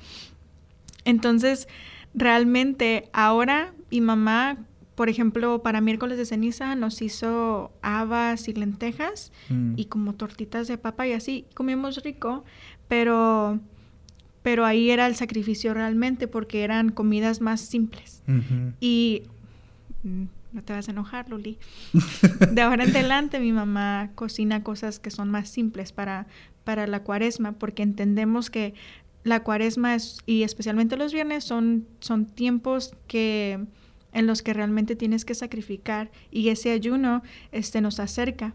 Entonces, 1.05 1.69
realmente 2.13 3.07
ahora 3.13 3.73
mi 3.91 4.01
mamá, 4.01 4.57
por 4.95 5.07
ejemplo, 5.07 5.63
para 5.63 5.79
miércoles 5.79 6.17
de 6.17 6.25
ceniza 6.25 6.75
nos 6.75 7.01
hizo 7.01 7.71
habas 7.81 8.49
y 8.49 8.53
lentejas 8.53 9.31
mm. 9.47 9.75
y 9.77 9.85
como 9.85 10.15
tortitas 10.15 10.67
de 10.67 10.77
papa 10.77 11.07
y 11.07 11.13
así. 11.13 11.45
Comimos 11.53 12.03
rico, 12.03 12.43
pero 12.89 13.57
pero 14.41 14.65
ahí 14.65 14.89
era 14.89 15.07
el 15.07 15.15
sacrificio 15.15 15.73
realmente 15.73 16.27
porque 16.27 16.65
eran 16.65 16.89
comidas 16.89 17.39
más 17.39 17.61
simples. 17.61 18.21
Y 18.81 19.23
no 20.03 20.63
te 20.63 20.73
vas 20.73 20.87
a 20.87 20.91
enojar, 20.91 21.29
Luli. 21.29 21.57
De 22.51 22.61
ahora 22.61 22.83
en 22.83 22.89
adelante 22.95 23.39
mi 23.39 23.51
mamá 23.51 24.11
cocina 24.15 24.63
cosas 24.63 24.99
que 24.99 25.11
son 25.11 25.31
más 25.31 25.49
simples 25.49 25.91
para, 25.91 26.27
para 26.63 26.87
la 26.87 27.03
cuaresma, 27.03 27.53
porque 27.53 27.83
entendemos 27.83 28.49
que 28.49 28.73
la 29.23 29.41
cuaresma 29.43 29.95
es, 29.95 30.19
y 30.25 30.43
especialmente 30.43 30.97
los 30.97 31.13
viernes 31.13 31.43
son, 31.43 31.87
son 31.99 32.25
tiempos 32.25 32.93
que 33.07 33.65
en 34.11 34.27
los 34.27 34.41
que 34.41 34.53
realmente 34.53 34.95
tienes 34.95 35.25
que 35.25 35.33
sacrificar 35.33 36.11
y 36.29 36.49
ese 36.49 36.71
ayuno 36.71 37.23
este, 37.51 37.81
nos 37.81 37.99
acerca. 37.99 38.53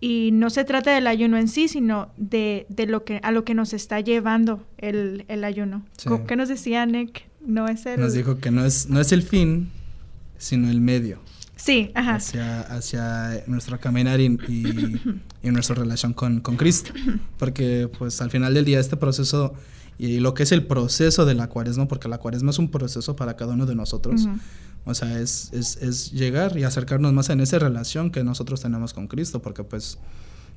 Y 0.00 0.30
no 0.32 0.48
se 0.48 0.64
trata 0.64 0.94
del 0.94 1.08
ayuno 1.08 1.36
en 1.38 1.48
sí, 1.48 1.66
sino 1.66 2.10
de, 2.16 2.66
de 2.68 2.86
lo 2.86 3.04
que, 3.04 3.18
a 3.24 3.32
lo 3.32 3.44
que 3.44 3.54
nos 3.54 3.72
está 3.72 4.00
llevando 4.00 4.64
el, 4.78 5.24
el 5.26 5.42
ayuno. 5.42 5.84
¿Qué 6.26 6.36
nos 6.36 6.48
decía 6.48 6.86
Nick? 6.86 7.28
No 7.44 7.66
es 7.66 7.84
el... 7.84 8.00
Nos 8.00 8.14
dijo 8.14 8.38
que 8.38 8.52
no 8.52 8.64
es, 8.64 8.88
no 8.88 9.00
es 9.00 9.10
el 9.10 9.22
fin, 9.22 9.70
sino 10.38 10.70
el 10.70 10.80
medio. 10.80 11.20
Sí, 11.56 11.90
ajá. 11.94 12.14
Hacia, 12.14 12.60
hacia 12.60 13.44
nuestro 13.46 13.78
caminar 13.80 14.20
y, 14.20 14.26
y, 15.42 15.50
nuestra 15.50 15.74
relación 15.74 16.14
con, 16.14 16.40
con, 16.40 16.56
Cristo. 16.56 16.92
Porque 17.38 17.90
pues 17.98 18.20
al 18.22 18.30
final 18.30 18.54
del 18.54 18.64
día 18.64 18.80
este 18.80 18.96
proceso 18.96 19.54
y 19.98 20.20
lo 20.20 20.32
que 20.32 20.44
es 20.44 20.52
el 20.52 20.64
proceso 20.64 21.26
de 21.26 21.34
la 21.34 21.48
cuaresma, 21.48 21.88
porque 21.88 22.08
la 22.08 22.18
cuaresma 22.18 22.50
es 22.50 22.58
un 22.60 22.70
proceso 22.70 23.16
para 23.16 23.34
cada 23.34 23.54
uno 23.54 23.66
de 23.66 23.74
nosotros. 23.74 24.28
O 24.84 24.94
sea, 24.94 25.20
es, 25.20 25.50
es, 25.52 25.76
es, 25.78 26.12
llegar 26.12 26.56
y 26.56 26.62
acercarnos 26.62 27.12
más 27.12 27.28
en 27.30 27.40
esa 27.40 27.58
relación 27.58 28.10
que 28.10 28.22
nosotros 28.22 28.62
tenemos 28.62 28.94
con 28.94 29.08
Cristo, 29.08 29.42
porque 29.42 29.64
pues 29.64 29.98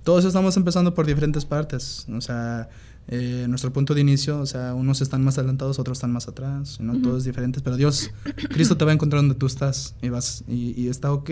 todos 0.04 0.26
estamos 0.26 0.56
empezando 0.58 0.94
por 0.94 1.08
diferentes 1.08 1.44
partes. 1.44 2.06
O 2.10 2.22
sea, 2.22 2.70
eh, 3.08 3.46
nuestro 3.50 3.74
punto 3.74 3.94
de 3.94 4.02
inicio, 4.02 4.40
o 4.40 4.46
sea, 4.46 4.74
unos 4.74 5.02
están 5.02 5.24
más 5.24 5.38
adelantados, 5.38 5.80
otros 5.80 5.98
están 5.98 6.12
más 6.12 6.28
atrás, 6.28 6.80
¿no? 6.80 7.02
Todos 7.02 7.24
diferentes, 7.26 7.62
pero 7.62 7.76
Dios, 7.76 8.12
Cristo 8.50 8.78
te 8.78 8.86
va 8.86 8.92
a 8.92 8.94
encontrar 8.94 9.22
donde 9.22 9.36
tú 9.36 9.48
estás 9.48 9.96
y 10.02 10.10
vas, 10.10 10.44
y, 10.48 10.88
está 10.88 11.12
ok. 11.12 11.30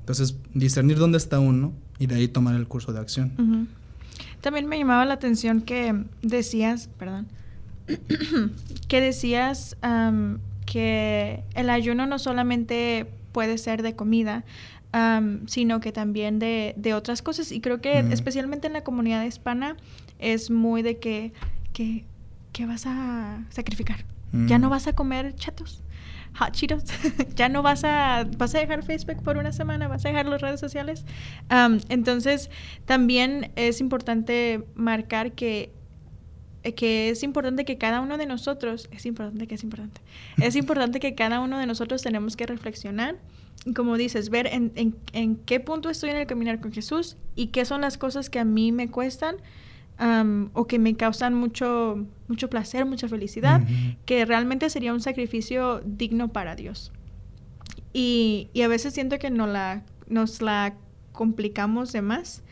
Entonces, 0.00 0.36
discernir 0.54 0.98
dónde 0.98 1.18
está 1.18 1.40
uno 1.40 1.72
y 1.98 2.06
de 2.06 2.14
ahí 2.14 2.28
tomar 2.28 2.54
el 2.54 2.68
curso 2.68 2.92
de 2.92 3.00
acción. 3.00 3.68
También 4.40 4.66
me 4.66 4.78
llamaba 4.78 5.04
la 5.04 5.14
atención 5.14 5.60
que 5.60 6.04
decías, 6.22 6.88
perdón, 6.98 7.26
que 8.88 9.00
decías 9.00 9.76
que 10.66 11.42
el 11.54 11.70
ayuno 11.70 12.06
no 12.06 12.18
solamente 12.18 13.10
puede 13.32 13.58
ser 13.58 13.82
de 13.82 13.96
comida, 13.96 14.44
sino 15.46 15.80
que 15.80 15.92
también 15.92 16.38
de, 16.38 16.74
de, 16.76 16.94
otras 16.94 17.22
cosas. 17.22 17.52
Y 17.52 17.60
creo 17.60 17.80
que 17.80 17.98
especialmente 17.98 18.66
en 18.66 18.72
la 18.72 18.82
comunidad 18.82 19.24
hispana 19.24 19.76
es 20.18 20.50
muy 20.50 20.82
de 20.82 20.98
que, 20.98 21.32
que, 21.72 22.04
vas 22.66 22.86
a 22.86 23.44
sacrificar. 23.50 24.04
Ya 24.32 24.58
no 24.58 24.66
mm. 24.66 24.70
vas 24.70 24.86
a 24.86 24.94
comer 24.94 25.34
chatos. 25.36 25.82
Hot 26.38 26.52
Cheetos. 26.52 26.84
ya 27.34 27.48
no 27.48 27.62
vas 27.62 27.84
a, 27.84 28.26
vas 28.36 28.54
a 28.54 28.58
dejar 28.58 28.84
Facebook 28.84 29.22
por 29.22 29.38
una 29.38 29.52
semana, 29.52 29.88
vas 29.88 30.04
a 30.04 30.08
dejar 30.08 30.26
las 30.26 30.40
redes 30.40 30.60
sociales. 30.60 31.04
entonces, 31.88 32.50
también 32.84 33.52
es 33.56 33.80
importante 33.80 34.64
marcar 34.74 35.32
que 35.32 35.72
que 36.76 37.08
es 37.08 37.22
importante 37.22 37.64
que 37.64 37.78
cada 37.78 38.00
uno 38.00 38.18
de 38.18 38.26
nosotros, 38.26 38.88
es 38.92 39.06
importante 39.06 39.46
que 39.46 39.54
es 39.54 39.62
importante, 39.62 40.02
es 40.38 40.56
importante 40.56 41.00
que 41.00 41.14
cada 41.14 41.40
uno 41.40 41.58
de 41.58 41.66
nosotros 41.66 42.02
tenemos 42.02 42.36
que 42.36 42.46
reflexionar 42.46 43.16
como 43.74 43.96
dices, 43.96 44.30
ver 44.30 44.46
en, 44.46 44.72
en, 45.12 45.36
qué 45.36 45.60
punto 45.60 45.90
estoy 45.90 46.10
en 46.10 46.16
el 46.16 46.26
caminar 46.26 46.60
con 46.60 46.72
Jesús 46.72 47.16
y 47.34 47.48
qué 47.48 47.64
son 47.64 47.80
las 47.80 47.98
cosas 47.98 48.30
que 48.30 48.38
a 48.38 48.44
mí 48.44 48.72
me 48.72 48.90
cuestan 48.90 49.36
o 50.52 50.66
que 50.68 50.78
me 50.78 50.94
causan 50.94 51.34
mucho, 51.34 52.06
mucho 52.28 52.48
placer, 52.48 52.86
mucha 52.86 53.08
felicidad, 53.08 53.62
que 54.06 54.24
realmente 54.24 54.70
sería 54.70 54.92
un 54.92 55.00
sacrificio 55.00 55.80
digno 55.84 56.28
para 56.28 56.54
Dios. 56.54 56.92
Y, 57.92 58.48
y 58.52 58.62
a 58.62 58.68
veces 58.68 58.94
siento 58.94 59.18
que 59.18 59.30
no 59.30 59.46
la, 59.48 59.82
nos 60.06 60.40
la 60.40 60.74
complicamos 61.12 61.92
de 61.92 62.02
más 62.02 62.44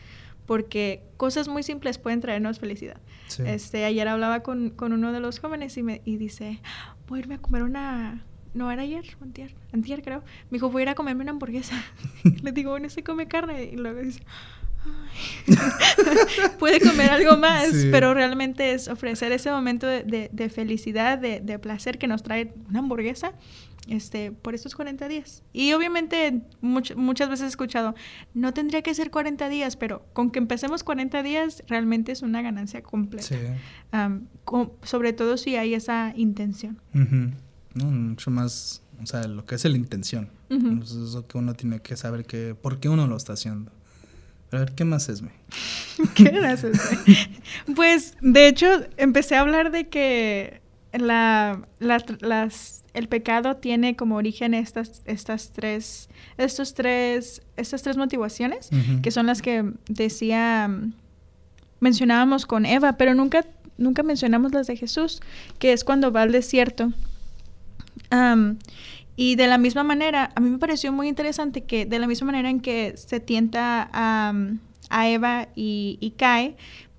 porque 0.45 1.03
cosas 1.17 1.47
muy 1.47 1.61
simples 1.61 1.97
pueden 1.99 2.21
traernos 2.21 2.59
felicidad. 2.59 2.97
Sí. 3.27 3.43
Este, 3.45 3.85
ayer 3.85 4.07
hablaba 4.07 4.41
con, 4.41 4.71
con 4.71 4.93
uno 4.93 5.11
de 5.11 5.19
los 5.19 5.39
jóvenes 5.39 5.77
y, 5.77 5.83
me, 5.83 6.01
y 6.05 6.17
dice, 6.17 6.61
voy 7.07 7.19
a 7.19 7.21
irme 7.21 7.35
a 7.35 7.37
comer 7.39 7.63
una... 7.63 8.25
No, 8.57 8.71
era 8.71 8.81
ayer, 8.81 9.05
antier, 9.21 9.53
antier 9.71 10.01
creo. 10.01 10.23
Me 10.49 10.55
dijo, 10.55 10.69
voy 10.71 10.81
a 10.81 10.83
ir 10.83 10.89
a 10.89 10.95
comerme 10.95 11.21
una 11.23 11.31
hamburguesa. 11.31 11.75
Le 12.43 12.51
digo, 12.51 12.71
bueno, 12.71 12.89
se 12.89 13.03
come 13.03 13.27
carne. 13.27 13.65
Y 13.65 13.75
luego 13.77 14.01
dice, 14.01 14.21
puede 16.59 16.79
comer 16.79 17.09
algo 17.11 17.37
más, 17.37 17.67
Sí. 17.69 17.89
pero 17.91 18.13
realmente 18.13 18.71
es 18.73 18.87
ofrecer 18.87 19.31
ese 19.31 19.51
momento 19.51 19.85
de, 19.87 20.03
de- 20.03 20.29
de 20.31 20.49
felicidad, 20.49 21.17
de, 21.17 21.39
de 21.39 21.59
placer 21.59 21.97
que 21.97 22.07
nos 22.07 22.23
trae 22.23 22.53
una 22.69 22.79
hamburguesa 22.79 23.33
este, 23.87 24.31
por 24.31 24.53
estos 24.55 24.75
40 24.75 25.07
días. 25.07 25.43
Y 25.53 25.73
obviamente 25.73 26.41
much- 26.61 26.95
muchas 26.95 27.29
veces 27.29 27.45
he 27.45 27.49
escuchado, 27.49 27.95
no 28.33 28.53
tendría 28.53 28.81
que 28.81 28.93
ser 28.93 29.11
40 29.11 29.49
días, 29.49 29.75
pero 29.77 30.05
con 30.13 30.29
que 30.31 30.39
empecemos 30.39 30.83
40 30.83 31.21
días 31.23 31.63
realmente 31.67 32.11
es 32.11 32.21
una 32.21 32.41
ganancia 32.41 32.81
completa. 32.81 33.23
Sí. 33.23 33.35
Sobre 34.83 35.13
todo 35.13 35.37
si 35.37 35.55
hay 35.55 35.73
esa 35.73 36.13
intención. 36.15 36.81
Ujú. 36.93 37.31
No, 37.73 37.85
mucho 37.85 38.31
más, 38.31 38.81
o 39.01 39.05
sea, 39.05 39.27
lo 39.27 39.45
que 39.45 39.55
es 39.55 39.63
la 39.65 39.77
intención. 39.77 40.29
Eso 40.49 41.03
es 41.03 41.13
lo 41.13 41.27
que 41.27 41.37
uno 41.37 41.53
tiene 41.53 41.81
que 41.81 41.95
saber 41.97 42.25
que, 42.25 42.55
por 42.59 42.79
qué 42.79 42.89
uno 42.89 43.05
lo 43.07 43.17
está 43.17 43.33
haciendo. 43.33 43.71
Pero 44.49 44.61
a 44.61 44.65
ver, 44.65 44.75
¿qué 44.75 44.85
más 44.85 45.09
es, 45.09 45.21
me? 45.21 45.31
¿Qué 46.15 46.23
gracias? 46.25 46.79
pues, 47.75 48.15
de 48.21 48.47
hecho, 48.47 48.67
empecé 48.95 49.35
a 49.35 49.41
hablar 49.41 49.71
de 49.71 49.89
que 49.89 50.61
la, 50.93 51.61
la- 51.79 52.03
las, 52.21 52.83
el 52.93 53.09
pecado 53.09 53.57
tiene 53.57 53.95
como 53.97 54.15
origen 54.15 54.53
estas, 54.53 55.01
estas 55.05 55.51
tres, 55.51 56.07
estos 56.37 56.73
tres, 56.73 57.41
estas 57.57 57.81
tres 57.83 57.97
motivaciones, 57.97 58.69
que 59.03 59.11
son 59.11 59.25
las 59.27 59.41
que 59.41 59.69
decía, 59.89 60.71
mencionábamos 61.79 62.45
con 62.45 62.65
Eva, 62.65 62.93
pero 62.93 63.13
nunca, 63.13 63.45
nunca 63.77 64.01
mencionamos 64.03 64.53
las 64.53 64.67
de 64.67 64.77
Jesús, 64.77 65.21
que 65.59 65.73
es 65.73 65.83
cuando 65.83 66.11
va 66.11 66.21
al 66.23 66.31
desierto. 66.31 66.93
Y 69.15 69.35
de 69.35 69.47
la 69.47 69.57
misma 69.57 69.83
manera, 69.83 70.31
a 70.35 70.39
mí 70.39 70.49
me 70.49 70.59
pareció 70.59 70.91
muy 70.93 71.07
interesante 71.07 71.63
que 71.63 71.85
de 71.87 71.97
la 71.99 72.05
misma 72.07 72.27
manera 72.27 72.49
en 72.51 72.59
que 72.59 72.93
se 72.97 73.19
tienta 73.19 73.89
a, 73.91 74.33
a 74.89 75.09
Eva 75.09 75.47
y, 75.55 75.97
y 76.01 76.11
cae 76.11 76.55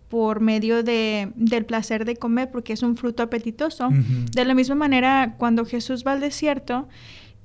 por 0.08 0.40
medio 0.40 0.82
de, 0.82 1.30
del 1.36 1.64
placer 1.66 2.04
de 2.04 2.16
comer, 2.16 2.50
porque 2.50 2.72
es 2.72 2.82
un 2.82 2.96
fruto 2.96 3.22
apetitoso, 3.22 3.90
de 4.32 4.44
la 4.44 4.54
misma 4.54 4.74
manera 4.74 5.34
cuando 5.38 5.64
Jesús 5.64 6.02
va 6.04 6.12
al 6.12 6.20
desierto 6.20 6.88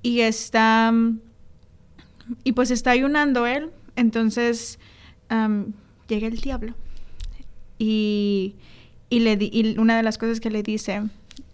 y 0.01 0.22
está, 0.22 0.91
y 2.43 2.53
pues 2.53 2.72
está 2.72 2.91
ayunando 2.91 3.46
él, 3.46 3.70
entonces 3.96 4.79
llega 6.08 6.27
el 6.27 6.39
diablo 6.39 6.74
y, 7.77 8.55
y, 9.10 9.20
le 9.20 9.36
di- 9.38 9.50
y 9.53 9.77
una 9.77 9.98
de 9.98 10.03
las 10.03 10.17
cosas 10.17 10.39
que 10.39 10.50
le 10.50 10.63
dice, 10.63 11.03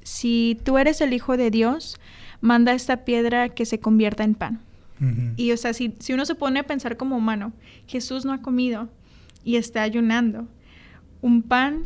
si 0.10 0.58
tú 0.64 0.80
eres 0.80 1.02
el 1.02 1.14
Hijo 1.14 1.38
de 1.38 1.52
Dios, 1.52 2.00
manda 2.42 2.74
esta 2.74 3.06
piedra 3.06 3.50
que 3.50 3.66
se 3.66 3.80
convierta 3.80 4.24
en 4.24 4.34
pan. 4.34 4.62
Y 5.38 5.54
o 5.54 5.58
sea, 5.58 5.72
si, 5.72 5.94
si 6.00 6.12
uno 6.12 6.26
se 6.26 6.36
pone 6.36 6.60
a 6.60 6.64
pensar 6.64 6.98
como 6.98 7.16
humano, 7.16 7.54
Jesús 7.88 8.26
no 8.26 8.34
ha 8.34 8.42
comido 8.42 8.90
y 9.46 9.56
está 9.56 9.84
ayunando. 9.84 10.46
Un 11.22 11.42
pan 11.42 11.86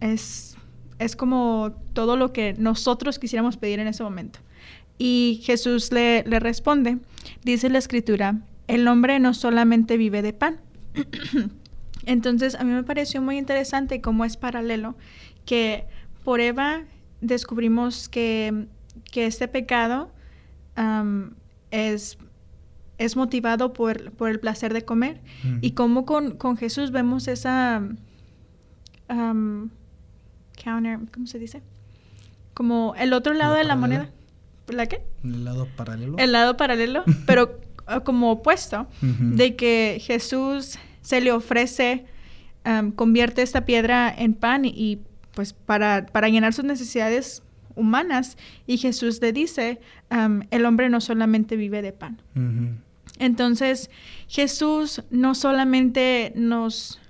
es, 0.00 0.56
es 1.00 1.16
como 1.16 1.74
todo 1.94 2.16
lo 2.16 2.32
que 2.32 2.54
nosotros 2.56 3.18
quisiéramos 3.18 3.56
pedir 3.56 3.80
en 3.80 3.88
ese 3.88 4.04
momento. 4.04 4.38
Y 4.98 5.40
Jesús 5.42 5.90
le, 5.90 6.22
le 6.24 6.38
responde, 6.38 6.98
dice 7.42 7.70
la 7.70 7.78
escritura, 7.78 8.38
el 8.68 8.86
hombre 8.86 9.18
no 9.18 9.34
solamente 9.34 9.96
vive 9.96 10.22
de 10.22 10.32
pan. 10.32 10.60
Entonces 12.06 12.54
a 12.54 12.62
mí 12.62 12.72
me 12.72 12.84
pareció 12.84 13.20
muy 13.20 13.36
interesante 13.36 14.00
cómo 14.00 14.24
es 14.24 14.36
paralelo, 14.36 14.94
que 15.44 15.86
por 16.22 16.40
Eva 16.40 16.84
descubrimos 17.20 18.08
que, 18.08 18.66
que 19.10 19.26
este 19.26 19.48
pecado 19.48 20.10
es, 21.70 22.18
es 22.98 23.16
motivado 23.16 23.72
por, 23.72 24.12
por 24.12 24.30
el 24.30 24.40
placer 24.40 24.72
de 24.72 24.84
comer 24.84 25.20
y 25.60 25.72
cómo 25.72 26.04
con, 26.04 26.36
con 26.36 26.56
Jesús 26.56 26.90
vemos 26.90 27.28
esa 27.28 27.82
counter, 30.62 30.98
¿cómo 31.12 31.26
se 31.26 31.38
dice? 31.38 31.62
Como 32.54 32.94
el 32.98 33.12
otro 33.12 33.34
lado 33.34 33.54
¿La 33.54 33.58
de 33.58 33.64
la 33.64 33.76
moneda. 33.76 34.10
¿La 34.68 34.86
qué? 34.86 35.02
¿El 35.24 35.44
lado 35.44 35.66
paralelo? 35.76 36.18
El 36.18 36.32
lado 36.32 36.56
paralelo, 36.56 37.04
pero 37.26 37.60
ah, 37.86 38.00
como 38.00 38.30
opuesto, 38.30 38.86
de 39.00 39.56
que 39.56 39.98
Jesús 40.00 40.78
se 41.00 41.20
le 41.20 41.32
ofrece, 41.32 42.04
convierte 42.96 43.42
esta 43.42 43.64
piedra 43.64 44.14
en 44.16 44.34
pan 44.34 44.64
y, 44.64 45.00
pues 45.38 45.52
para, 45.52 46.06
para 46.06 46.28
llenar 46.28 46.52
sus 46.52 46.64
necesidades 46.64 47.44
humanas 47.76 48.36
y 48.66 48.76
Jesús 48.76 49.22
le 49.22 49.32
dice, 49.32 49.78
el 50.50 50.64
hombre 50.66 50.90
no 50.90 51.00
solamente 51.00 51.54
vive 51.54 51.80
de 51.80 51.92
pan. 51.92 52.20
Entonces, 53.20 53.88
Jesús 54.26 55.04
no 55.12 55.36
solamente 55.36 56.32
nos 56.34 57.00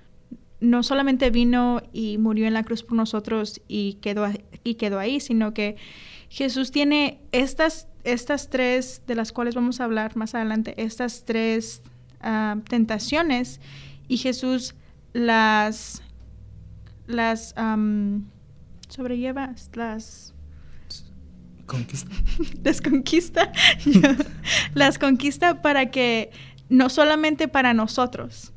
no 0.59 0.83
solamente 0.83 1.31
vino 1.31 1.81
y 1.91 2.19
murió 2.19 2.45
en 2.45 2.53
la 2.53 2.61
cruz 2.61 2.83
por 2.83 2.97
nosotros 2.97 3.61
y 3.67 3.93
quedó, 3.95 4.27
y 4.63 4.75
quedó 4.75 4.99
ahí, 4.99 5.19
sino 5.21 5.55
que 5.55 5.77
Jesús 6.29 6.69
tiene 6.69 7.21
estas, 7.31 7.87
estas 8.03 8.51
tres, 8.51 9.01
de 9.07 9.15
las 9.15 9.31
cuales 9.31 9.55
vamos 9.55 9.81
a 9.81 9.85
hablar 9.85 10.15
más 10.15 10.35
adelante, 10.35 10.75
estas 10.77 11.25
tres 11.25 11.81
ah, 12.21 12.57
tentaciones, 12.69 13.59
y 14.07 14.17
Jesús 14.17 14.75
las, 15.13 16.03
las 17.09 17.53
am, 17.57 18.23
sobrelleva, 18.87 19.53
las 19.73 20.33
Conquista. 21.65 22.09
las 22.63 22.81
conquista, 22.81 23.51
las 24.73 24.97
conquista 24.97 25.61
para 25.61 25.91
que 25.91 26.31
no 26.69 26.89
solamente 26.89 27.47
para 27.47 27.73
nosotros, 27.75 28.53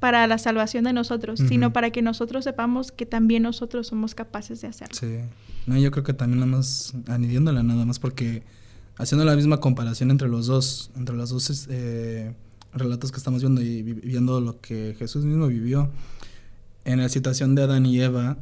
para 0.00 0.26
la 0.26 0.38
salvación 0.38 0.82
de 0.84 0.92
nosotros, 0.92 1.38
sino 1.48 1.72
para 1.72 1.90
que 1.90 2.02
nosotros 2.02 2.42
sepamos 2.44 2.90
que 2.90 3.06
también 3.06 3.44
nosotros 3.44 3.86
somos 3.86 4.14
capaces 4.16 4.60
de 4.60 4.68
hacerlo. 4.68 4.96
Sí. 4.98 5.18
No, 5.66 5.76
yo 5.78 5.90
creo 5.92 6.02
que 6.02 6.14
también 6.14 6.40
nada 6.40 6.50
más 6.56 6.94
añadiéndola 7.08 7.62
nada 7.62 7.84
más 7.84 7.98
porque 8.00 8.42
haciendo 8.96 9.24
la 9.24 9.36
misma 9.36 9.58
comparación 9.60 10.10
entre 10.10 10.28
los 10.28 10.46
dos, 10.46 10.90
entre 10.96 11.14
los 11.14 11.30
dos 11.30 11.68
eh, 11.70 12.32
relatos 12.74 13.12
que 13.12 13.18
estamos 13.18 13.40
viendo 13.42 13.60
y 13.62 13.82
vi- 13.82 13.92
viendo 13.94 14.40
lo 14.40 14.60
que 14.60 14.96
Jesús 14.98 15.24
mismo 15.24 15.46
vivió 15.46 15.90
en 16.90 16.98
la 17.00 17.08
situación 17.08 17.54
de 17.54 17.62
Adán 17.62 17.86
y 17.86 18.00
Eva, 18.00 18.38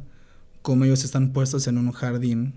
como 0.61 0.85
ellos 0.85 1.03
están 1.03 1.31
puestos 1.33 1.67
en 1.67 1.77
un 1.77 1.91
jardín 1.91 2.53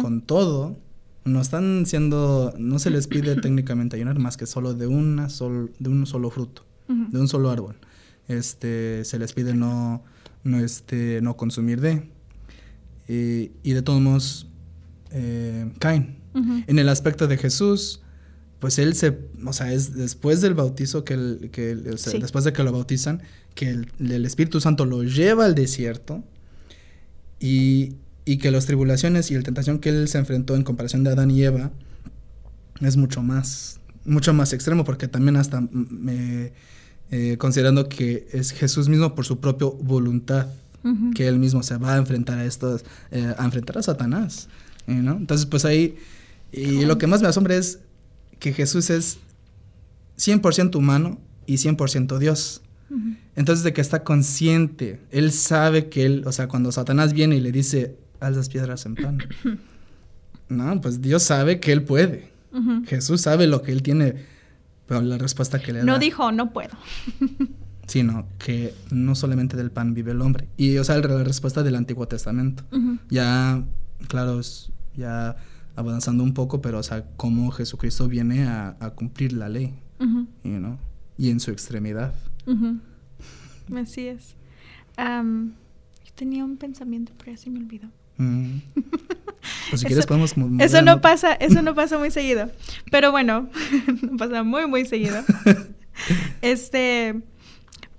con 0.00 0.20
todo, 0.22 0.76
no 1.24 1.40
están 1.40 1.84
siendo, 1.86 2.54
no 2.58 2.78
se 2.78 2.90
les 2.90 3.06
pide 3.08 3.34
técnicamente 3.42 3.96
ayunar 3.96 4.18
más 4.18 4.36
que 4.36 4.46
solo 4.46 4.74
de 4.74 4.86
una 4.86 5.28
sol, 5.28 5.72
de 5.78 5.88
un 5.90 6.06
solo 6.06 6.30
fruto, 6.30 6.64
de 6.88 7.18
un 7.20 7.28
solo 7.28 7.50
árbol. 7.50 7.76
Este, 8.28 9.04
se 9.04 9.18
les 9.18 9.32
pide 9.32 9.54
no, 9.54 10.02
no, 10.44 10.58
este, 10.60 11.20
no 11.22 11.36
consumir 11.36 11.80
de. 11.80 12.08
Y, 13.08 13.50
y 13.62 13.72
de 13.72 13.82
todos 13.82 14.00
modos, 14.00 14.46
eh, 15.10 15.70
caen. 15.78 16.18
En 16.66 16.78
el 16.78 16.88
aspecto 16.88 17.26
de 17.28 17.36
Jesús, 17.36 18.00
pues 18.58 18.78
él 18.78 18.94
se, 18.94 19.18
o 19.44 19.52
sea, 19.52 19.70
es 19.72 19.92
después 19.94 20.40
del 20.40 20.54
bautizo 20.54 21.04
que, 21.04 21.14
el- 21.14 21.50
que 21.52 21.72
el- 21.72 21.88
o 21.94 21.98
sea, 21.98 22.12
Sí. 22.12 22.18
después 22.20 22.44
de 22.44 22.52
que 22.54 22.62
lo 22.62 22.72
bautizan, 22.72 23.20
que 23.54 23.68
el, 23.70 23.88
el 23.98 24.24
Espíritu 24.24 24.60
Santo 24.60 24.84
lo 24.84 25.02
lleva 25.02 25.44
al 25.44 25.54
desierto 25.54 26.22
y, 27.40 27.94
y 28.24 28.38
que 28.38 28.50
las 28.50 28.66
tribulaciones 28.66 29.30
y 29.30 29.34
la 29.34 29.42
tentación 29.42 29.78
que 29.78 29.88
él 29.88 30.08
se 30.08 30.18
enfrentó 30.18 30.54
en 30.54 30.62
comparación 30.62 31.04
de 31.04 31.10
Adán 31.10 31.30
y 31.30 31.42
Eva 31.42 31.70
es 32.80 32.96
mucho 32.96 33.22
más, 33.22 33.80
mucho 34.04 34.32
más 34.32 34.52
extremo 34.52 34.84
porque 34.84 35.08
también 35.08 35.36
hasta 35.36 35.60
me, 35.70 36.52
eh, 37.10 37.36
considerando 37.38 37.88
que 37.88 38.28
es 38.32 38.52
Jesús 38.52 38.88
mismo 38.88 39.14
por 39.14 39.24
su 39.24 39.40
propia 39.40 39.68
voluntad 39.80 40.46
que 41.14 41.28
él 41.28 41.38
mismo 41.38 41.62
se 41.62 41.76
va 41.76 41.94
a 41.94 41.96
enfrentar 41.96 42.38
a 42.38 42.44
estos, 42.44 42.84
eh, 43.12 43.32
a 43.38 43.44
enfrentar 43.44 43.78
a 43.78 43.82
Satanás, 43.82 44.48
eh, 44.88 44.94
¿no? 44.94 45.12
Entonces, 45.12 45.46
pues 45.46 45.64
ahí, 45.64 45.96
y 46.50 46.84
lo 46.86 46.98
que 46.98 47.06
más 47.06 47.22
me 47.22 47.28
asombra 47.28 47.54
es 47.54 47.78
que 48.40 48.52
Jesús 48.52 48.90
es 48.90 49.18
100% 50.18 50.74
humano 50.74 51.20
y 51.46 51.58
100% 51.58 52.18
Dios. 52.18 52.61
Entonces, 53.36 53.64
de 53.64 53.72
que 53.72 53.80
está 53.80 54.04
consciente, 54.04 55.00
él 55.10 55.32
sabe 55.32 55.88
que 55.88 56.04
él, 56.04 56.22
o 56.26 56.32
sea, 56.32 56.48
cuando 56.48 56.70
Satanás 56.72 57.12
viene 57.12 57.36
y 57.36 57.40
le 57.40 57.50
dice, 57.52 57.96
haz 58.20 58.36
las 58.36 58.48
piedras 58.48 58.84
en 58.86 58.94
pan, 58.96 59.18
no, 60.48 60.80
pues 60.80 61.00
Dios 61.00 61.22
sabe 61.22 61.60
que 61.60 61.72
él 61.72 61.82
puede. 61.82 62.30
Jesús 62.86 63.22
sabe 63.22 63.46
lo 63.46 63.62
que 63.62 63.72
él 63.72 63.82
tiene, 63.82 64.14
pero 64.86 65.00
la 65.00 65.16
respuesta 65.16 65.58
que 65.60 65.72
le 65.72 65.78
da. 65.78 65.84
No 65.86 65.98
dijo, 65.98 66.30
no 66.32 66.52
puedo. 66.52 66.76
Sino 67.86 68.26
que 68.38 68.74
no 68.90 69.14
solamente 69.14 69.56
del 69.56 69.70
pan 69.70 69.94
vive 69.94 70.12
el 70.12 70.20
hombre. 70.20 70.48
Y, 70.58 70.76
o 70.76 70.84
sea, 70.84 70.98
la 70.98 71.24
respuesta 71.24 71.62
del 71.62 71.74
Antiguo 71.76 72.06
Testamento. 72.06 72.62
Ya, 73.08 73.64
claro, 74.08 74.38
es- 74.40 74.70
ya 74.94 75.36
avanzando 75.74 76.22
un 76.22 76.34
poco, 76.34 76.60
pero 76.60 76.78
o 76.78 76.82
sea, 76.82 77.06
cómo 77.16 77.50
Jesucristo 77.50 78.06
viene 78.06 78.46
a, 78.46 78.76
cumplir 78.94 79.32
la 79.32 79.48
ley, 79.48 79.74
y 81.16 81.30
en 81.30 81.40
su 81.40 81.50
extremidad. 81.50 82.12
Así 83.76 84.06
es. 84.06 84.36
tenía 86.14 86.44
un 86.44 86.56
pensamiento, 86.56 87.12
pero 87.18 87.32
ya 87.32 87.38
se 87.38 87.50
me 87.50 87.58
olvidó. 87.58 87.88
Mm. 88.18 88.58
Pues 89.70 89.80
si 89.80 89.86
quieres 89.86 90.06
podemos... 90.06 90.34
Eso 90.60 90.82
no 90.82 91.00
pasa, 91.00 91.32
eso 91.34 91.62
no 91.62 91.74
pasa 91.74 91.98
muy 91.98 92.10
seguido. 92.10 92.50
Pero 92.90 93.10
bueno, 93.10 93.48
pasa 94.18 94.42
muy, 94.42 94.66
muy 94.66 94.84
seguido. 94.84 95.22
este, 96.42 97.20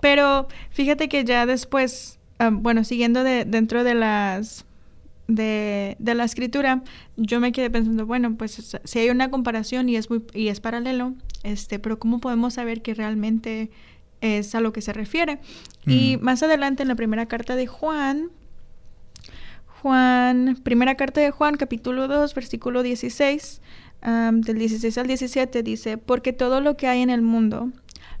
pero 0.00 0.48
fíjate 0.70 1.08
que 1.08 1.24
ya 1.24 1.46
después, 1.46 2.18
bueno, 2.52 2.84
siguiendo 2.84 3.24
de, 3.24 3.44
dentro 3.44 3.84
de 3.84 3.94
las 3.94 4.64
de, 5.26 5.96
de, 5.98 6.14
la 6.14 6.24
escritura, 6.24 6.82
yo 7.16 7.40
me 7.40 7.52
quedé 7.52 7.70
pensando, 7.70 8.04
bueno, 8.06 8.36
pues 8.36 8.76
si 8.84 8.98
hay 8.98 9.10
una 9.10 9.30
comparación 9.30 9.88
y 9.88 9.96
es 9.96 10.10
muy 10.10 10.22
y 10.34 10.48
es 10.48 10.60
paralelo, 10.60 11.14
este, 11.42 11.78
pero 11.78 11.98
cómo 11.98 12.20
podemos 12.20 12.54
saber 12.54 12.82
que 12.82 12.94
realmente 12.94 13.70
es 14.24 14.54
a 14.54 14.60
lo 14.60 14.72
que 14.72 14.80
se 14.80 14.92
refiere. 14.92 15.38
Y 15.86 16.16
más 16.20 16.42
adelante 16.42 16.82
en 16.82 16.88
la 16.88 16.94
primera 16.94 17.26
carta 17.26 17.56
de 17.56 17.66
Juan, 17.66 18.30
Juan, 19.82 20.58
primera 20.62 20.94
carta 20.94 21.20
de 21.20 21.30
Juan, 21.30 21.56
capítulo 21.56 22.08
2, 22.08 22.34
versículo 22.34 22.82
16, 22.82 23.60
del 24.02 24.58
16 24.58 24.98
al 24.98 25.06
17, 25.06 25.62
dice, 25.62 25.98
porque 25.98 26.32
todo 26.32 26.62
lo 26.62 26.76
que 26.76 26.88
hay 26.88 27.02
en 27.02 27.10
el 27.10 27.20
mundo, 27.20 27.70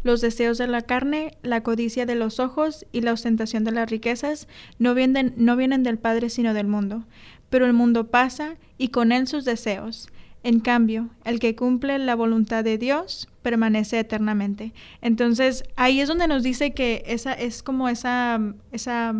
los 0.02 0.20
deseos 0.20 0.58
de 0.58 0.66
la 0.66 0.82
carne, 0.82 1.38
la 1.42 1.62
codicia 1.62 2.04
de 2.04 2.16
los 2.16 2.38
ojos 2.38 2.84
y 2.92 3.00
la 3.00 3.12
ostentación 3.12 3.64
de 3.64 3.72
las 3.72 3.90
riquezas, 3.90 4.46
no 4.78 4.94
vienen, 4.94 5.32
no 5.38 5.56
vienen 5.56 5.82
del 5.82 5.96
Padre 5.96 6.28
sino 6.28 6.52
del 6.52 6.66
mundo. 6.66 7.06
Pero 7.48 7.64
el 7.64 7.72
mundo 7.72 8.08
pasa 8.10 8.56
y 8.76 8.88
con 8.88 9.10
él 9.10 9.26
sus 9.26 9.46
deseos. 9.46 10.08
En 10.42 10.60
cambio, 10.60 11.08
el 11.24 11.38
que 11.38 11.56
cumple 11.56 11.98
la 11.98 12.14
voluntad 12.14 12.62
de 12.62 12.76
Dios 12.76 13.28
permanece 13.44 14.00
eternamente. 14.00 14.72
Entonces, 15.02 15.62
ahí 15.76 16.00
es 16.00 16.08
donde 16.08 16.26
nos 16.26 16.42
dice 16.42 16.72
que 16.72 17.04
esa 17.06 17.34
es 17.34 17.62
como 17.62 17.90
esa, 17.90 18.40
esa 18.72 19.14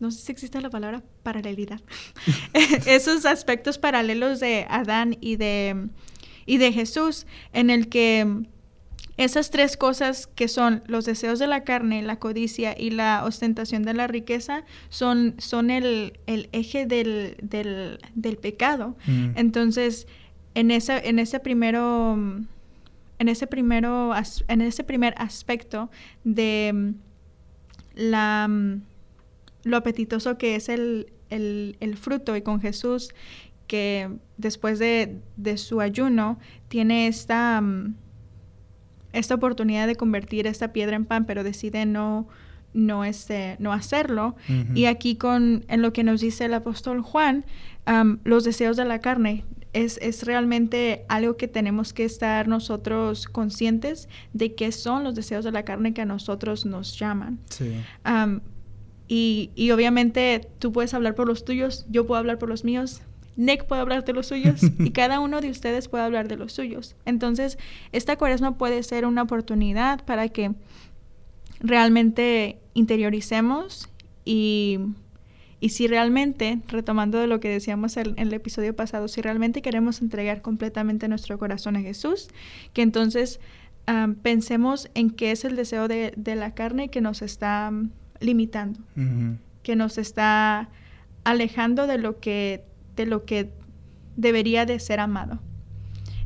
no 0.00 0.10
sé 0.10 0.20
si 0.20 0.32
existe 0.32 0.60
la 0.60 0.70
palabra 0.70 1.02
paralelidad, 1.22 1.80
esos 2.86 3.26
aspectos 3.26 3.76
paralelos 3.76 4.40
de 4.40 4.66
Adán 4.70 5.18
y 5.20 5.36
de, 5.36 5.88
y 6.46 6.58
de 6.58 6.72
Jesús, 6.72 7.26
en 7.52 7.70
el 7.70 7.88
que 7.88 8.46
esas 9.16 9.50
tres 9.50 9.76
cosas 9.76 10.28
que 10.28 10.46
son 10.46 10.84
los 10.86 11.04
deseos 11.04 11.40
de 11.40 11.48
la 11.48 11.64
carne, 11.64 12.02
la 12.02 12.18
codicia 12.20 12.76
y 12.78 12.90
la 12.90 13.24
ostentación 13.24 13.82
de 13.82 13.94
la 13.94 14.06
riqueza 14.06 14.64
son, 14.90 15.34
son 15.38 15.70
el, 15.70 16.18
eje 16.26 16.86
del, 16.86 17.98
pecado. 18.40 18.96
Mm. 19.06 19.30
Entonces, 19.36 20.06
en, 20.54 20.70
esa, 20.70 20.98
en 20.98 21.18
ese 21.18 21.40
primero, 21.40 22.18
en 23.18 23.28
ese 23.28 23.46
primero, 23.46 24.12
en 24.48 24.60
ese 24.60 24.84
primer 24.84 25.14
aspecto 25.18 25.90
de 26.24 26.94
la 27.94 28.48
lo 29.64 29.76
apetitoso 29.76 30.38
que 30.38 30.56
es 30.56 30.68
el, 30.68 31.06
fruto 31.96 32.36
y 32.36 32.42
con 32.42 32.60
Jesús 32.60 33.12
que 33.66 34.10
después 34.36 34.78
de, 34.78 35.20
su 35.56 35.80
ayuno 35.80 36.38
tiene 36.68 37.08
esta, 37.08 37.60
mm, 37.60 37.94
esta 39.12 39.34
oportunidad 39.34 39.86
de 39.86 39.96
convertir 39.96 40.46
esta 40.46 40.72
piedra 40.72 40.96
en 40.96 41.06
pan, 41.06 41.24
pero 41.24 41.42
decide 41.42 41.86
no, 41.86 42.28
no, 42.74 43.04
este, 43.04 43.56
no 43.58 43.72
hacerlo. 43.72 44.36
Y 44.74 44.84
aquí 44.84 45.16
con 45.16 45.64
en 45.68 45.80
lo 45.80 45.92
que 45.92 46.04
nos 46.04 46.20
dice 46.20 46.44
el 46.44 46.54
apóstol 46.54 47.00
Juan, 47.00 47.46
los 48.24 48.44
deseos 48.44 48.76
de 48.76 48.84
la 48.84 49.00
carne. 49.00 49.44
Es, 49.74 49.98
es, 50.00 50.22
realmente 50.22 51.04
algo 51.08 51.36
que 51.36 51.48
tenemos 51.48 51.92
que 51.92 52.04
estar 52.04 52.48
nosotros 52.48 53.26
conscientes 53.26 54.08
de 54.32 54.54
qué 54.54 54.72
son 54.72 55.04
los 55.04 55.14
deseos 55.14 55.44
de 55.44 55.52
la 55.52 55.64
carne 55.64 55.92
que 55.92 56.02
a 56.02 56.06
nosotros 56.06 56.64
nos 56.64 56.98
llaman. 56.98 57.38
Sí. 57.50 57.74
Y, 59.06 59.50
y, 59.54 59.70
obviamente 59.72 60.48
tú 60.58 60.72
puedes 60.72 60.94
hablar 60.94 61.14
por 61.14 61.28
los 61.28 61.44
tuyos, 61.44 61.84
yo 61.90 62.06
puedo 62.06 62.18
hablar 62.18 62.38
por 62.38 62.48
los 62.48 62.64
míos, 62.64 63.02
Nick 63.36 63.64
puede 63.66 63.82
hablar 63.82 64.04
de 64.04 64.12
los 64.12 64.28
suyos 64.28 64.62
y 64.78 64.90
cada 64.90 65.20
uno 65.20 65.40
de 65.40 65.50
ustedes 65.50 65.88
puede 65.88 66.04
hablar 66.04 66.28
de 66.28 66.36
los 66.36 66.52
suyos. 66.52 66.96
Entonces, 67.04 67.58
esta 67.92 68.16
cuaresma 68.16 68.56
puede 68.56 68.82
ser 68.82 69.06
una 69.06 69.22
oportunidad 69.22 70.04
para 70.04 70.28
que 70.28 70.52
realmente 71.60 72.58
interioricemos 72.74 73.88
y, 74.24 74.78
y 75.64 75.70
si 75.70 75.86
realmente, 75.86 76.60
retomando 76.68 77.18
de 77.18 77.26
lo 77.26 77.40
que 77.40 77.48
decíamos 77.48 77.96
en, 77.96 78.18
el 78.18 78.34
episodio 78.34 78.76
pasado, 78.76 79.08
si 79.08 79.22
realmente 79.22 79.62
queremos 79.62 80.02
entregar 80.02 80.42
completamente 80.42 81.08
nuestro 81.08 81.38
corazón 81.38 81.74
a 81.76 81.80
Jesús, 81.80 82.28
que 82.74 82.82
entonces 82.82 83.40
pensemos 84.22 84.90
en 84.92 85.08
qué 85.08 85.30
es 85.30 85.42
el 85.46 85.56
deseo 85.56 85.88
de, 85.88 86.12
de 86.18 86.36
la 86.36 86.52
carne 86.52 86.90
que 86.90 87.00
nos 87.00 87.22
está 87.22 87.72
limitando, 88.20 88.78
que 89.62 89.74
nos 89.74 89.96
está 89.96 90.68
alejando 91.24 91.86
de 91.86 91.96
lo 91.96 92.20
que, 92.20 92.62
de 92.94 93.06
lo 93.06 93.24
que 93.24 93.48
debería 94.16 94.66
de 94.66 94.78
ser 94.80 95.00
amado. 95.00 95.40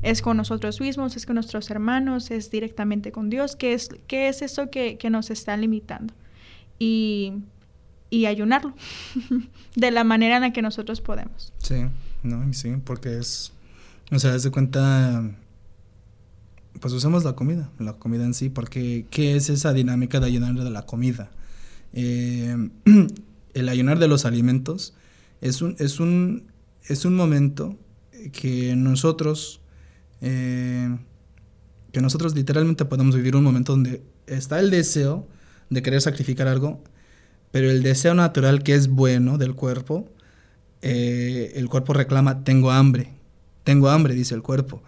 Es 0.02 0.20
con 0.20 0.36
nosotros 0.36 0.80
mismos, 0.80 1.14
es 1.14 1.26
con 1.26 1.34
nuestros 1.34 1.70
hermanos, 1.70 2.32
es 2.32 2.50
directamente 2.50 3.12
con 3.12 3.30
Dios. 3.30 3.54
¿Qué 3.54 3.72
es, 3.72 3.88
qué 4.08 4.26
es 4.26 4.42
eso 4.42 4.68
que, 4.68 4.98
nos 5.08 5.30
está 5.30 5.56
limitando? 5.56 6.12
Y, 6.80 7.34
y 8.10 8.26
ayunarlo 8.26 8.74
de 9.76 9.90
la 9.90 10.04
manera 10.04 10.36
en 10.36 10.42
la 10.42 10.52
que 10.52 10.62
nosotros 10.62 11.00
podemos. 11.00 11.52
Sí, 11.58 11.84
no, 12.22 12.52
sí, 12.52 12.74
porque 12.84 13.18
es, 13.18 13.52
o 14.10 14.18
sea, 14.18 14.36
de 14.36 14.50
cuenta, 14.50 15.30
pues 16.80 16.92
usamos 16.94 17.24
la 17.24 17.34
comida, 17.34 17.70
la 17.78 17.94
comida 17.94 18.24
en 18.24 18.34
sí, 18.34 18.48
porque 18.48 19.06
¿qué 19.10 19.36
es 19.36 19.50
esa 19.50 19.72
dinámica 19.72 20.20
de 20.20 20.26
ayunar 20.26 20.54
de 20.54 20.70
la 20.70 20.86
comida? 20.86 21.30
Eh, 21.92 22.70
el 23.54 23.68
ayunar 23.68 23.98
de 23.98 24.08
los 24.08 24.24
alimentos 24.24 24.94
es 25.40 25.62
un, 25.62 25.76
es 25.78 26.00
un, 26.00 26.44
es 26.86 27.04
un 27.04 27.14
momento 27.14 27.76
que 28.32 28.74
nosotros, 28.76 29.60
eh, 30.20 30.96
que 31.92 32.00
nosotros 32.00 32.34
literalmente 32.34 32.84
podemos 32.84 33.14
vivir 33.14 33.36
un 33.36 33.44
momento 33.44 33.72
donde 33.72 34.02
está 34.26 34.60
el 34.60 34.70
deseo 34.70 35.26
de 35.70 35.82
querer 35.82 36.00
sacrificar 36.00 36.48
algo, 36.48 36.82
pero 37.50 37.70
el 37.70 37.82
deseo 37.82 38.14
natural 38.14 38.62
que 38.62 38.74
es 38.74 38.88
bueno 38.88 39.38
del 39.38 39.54
cuerpo, 39.54 40.08
eh, 40.82 41.52
el 41.56 41.68
cuerpo 41.68 41.92
reclama, 41.92 42.44
tengo 42.44 42.70
hambre, 42.70 43.10
tengo 43.64 43.88
hambre, 43.88 44.14
dice 44.14 44.34
el 44.34 44.42
cuerpo. 44.42 44.82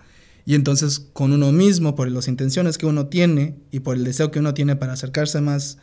Y 0.47 0.55
entonces 0.55 1.01
con 1.13 1.33
uno 1.33 1.53
mismo, 1.53 1.95
por 1.95 2.11
las 2.11 2.29
intenciones 2.29 2.79
que 2.79 2.87
uno 2.87 3.07
tiene 3.07 3.57
y 3.71 3.81
por 3.81 3.97
el 3.97 4.05
deseo 4.05 4.31
que 4.31 4.39
uno 4.39 4.55
tiene 4.55 4.77
para 4.77 4.95
acercarse 4.95 5.41
más 5.41 5.79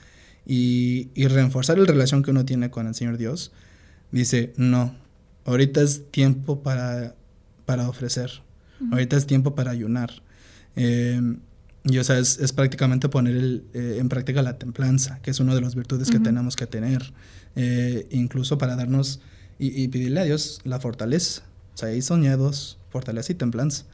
y, 0.45 1.09
y 1.13 1.27
reforzar 1.27 1.77
la 1.77 1.85
relación 1.85 2.23
que 2.23 2.31
uno 2.31 2.45
tiene 2.45 2.69
con 2.69 2.87
el 2.87 2.95
Señor 2.95 3.17
Dios, 3.17 3.51
dice, 4.11 4.53
no, 4.57 4.95
ahorita 5.45 5.81
es 5.81 6.11
tiempo 6.11 6.61
para, 6.61 7.15
para 7.65 7.89
ofrecer, 7.89 8.31
ahorita 8.91 9.17
es 9.17 9.25
tiempo 9.25 9.55
para 9.55 9.71
ayunar. 9.71 10.11
Eh, 10.75 11.21
y 11.89 11.97
o 11.99 12.03
sea, 12.03 12.19
es, 12.19 12.39
es 12.39 12.53
prácticamente 12.53 13.09
poner 13.09 13.35
el, 13.35 13.63
eh, 13.73 13.97
en 13.99 14.09
práctica 14.09 14.41
la 14.41 14.57
templanza, 14.57 15.19
que 15.21 15.31
es 15.31 15.39
una 15.39 15.55
de 15.55 15.61
las 15.61 15.75
virtudes 15.75 16.09
que 16.09 16.19
tenemos 16.19 16.55
que 16.55 16.67
tener, 16.67 17.13
eh, 17.55 18.07
incluso 18.11 18.57
para 18.57 18.75
darnos 18.75 19.19
y, 19.59 19.81
y, 19.81 19.87
pedirle 19.87 20.19
a 20.19 20.23
Dios 20.23 20.61
la 20.63 20.79
fortaleza. 20.79 21.43
O 21.73 21.77
sea, 21.77 21.89
ahí 21.89 22.01
son 22.01 22.23
dos, 22.37 22.77
fortaleza 22.89 23.31
y 23.31 23.35
templanza, 23.35 23.85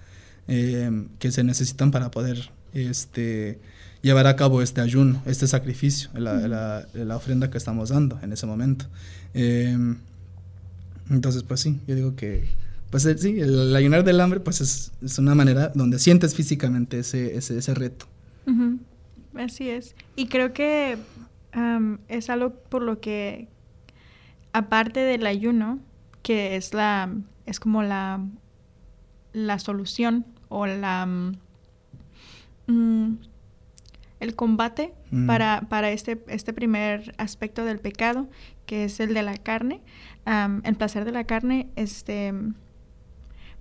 que 0.47 1.31
se 1.31 1.43
necesitan 1.43 1.91
para 1.91 2.11
poder 2.11 2.51
este, 2.73 3.59
llevar 4.01 4.27
a 4.27 4.35
cabo 4.35 4.61
este 4.61 4.81
ayuno, 4.81 5.21
este 5.25 5.47
sacrificio, 5.47 6.09
la, 6.13 6.85
la, 6.93 7.15
ofrenda 7.15 7.49
que 7.49 7.57
estamos 7.57 7.89
dando 7.89 8.19
en 8.21 8.33
ese 8.33 8.45
momento. 8.45 8.85
Em, 9.33 9.97
entonces, 11.09 11.43
pues 11.43 11.61
sí, 11.61 11.79
yo 11.87 11.95
digo 11.95 12.15
que, 12.15 12.47
pues 12.93 13.07
eh, 13.07 13.17
sí, 13.17 13.39
el, 13.39 13.75
ayunar 13.75 14.03
del 14.03 14.21
hambre, 14.21 14.39
pues 14.39 14.61
es, 14.61 14.91
es, 15.01 15.17
una 15.17 15.33
manera 15.33 15.71
donde 15.73 15.97
sientes 15.97 16.35
físicamente 16.35 16.99
ese, 16.99 17.35
ese, 17.35 17.57
ese 17.57 17.73
reto. 17.73 18.05
Así 19.33 19.67
es. 19.67 19.95
Y 20.15 20.27
creo 20.27 20.53
que 20.53 20.99
es 22.07 22.29
algo 22.29 22.53
por 22.53 22.83
lo 22.83 22.99
que, 22.99 23.47
aparte 24.51 24.99
del 24.99 25.25
ayuno, 25.25 25.79
que 26.21 26.55
es 26.55 26.75
la, 26.75 27.11
es 27.47 27.59
como 27.59 27.81
la, 27.81 28.23
la 29.33 29.57
solución 29.57 30.27
o 30.49 30.67
la... 30.67 31.07
Mm, 32.67 33.15
el 34.19 34.35
combate 34.35 34.93
mm. 35.09 35.25
para, 35.25 35.61
para 35.67 35.89
este, 35.89 36.23
este 36.27 36.53
primer 36.53 37.15
aspecto 37.17 37.65
del 37.65 37.79
pecado, 37.79 38.29
que 38.67 38.83
es 38.83 38.99
el 38.99 39.15
de 39.15 39.23
la 39.23 39.35
carne, 39.35 39.81
el 40.63 40.75
placer 40.75 41.05
de 41.05 41.11
la 41.11 41.23
carne, 41.23 41.69
este, 41.75 42.33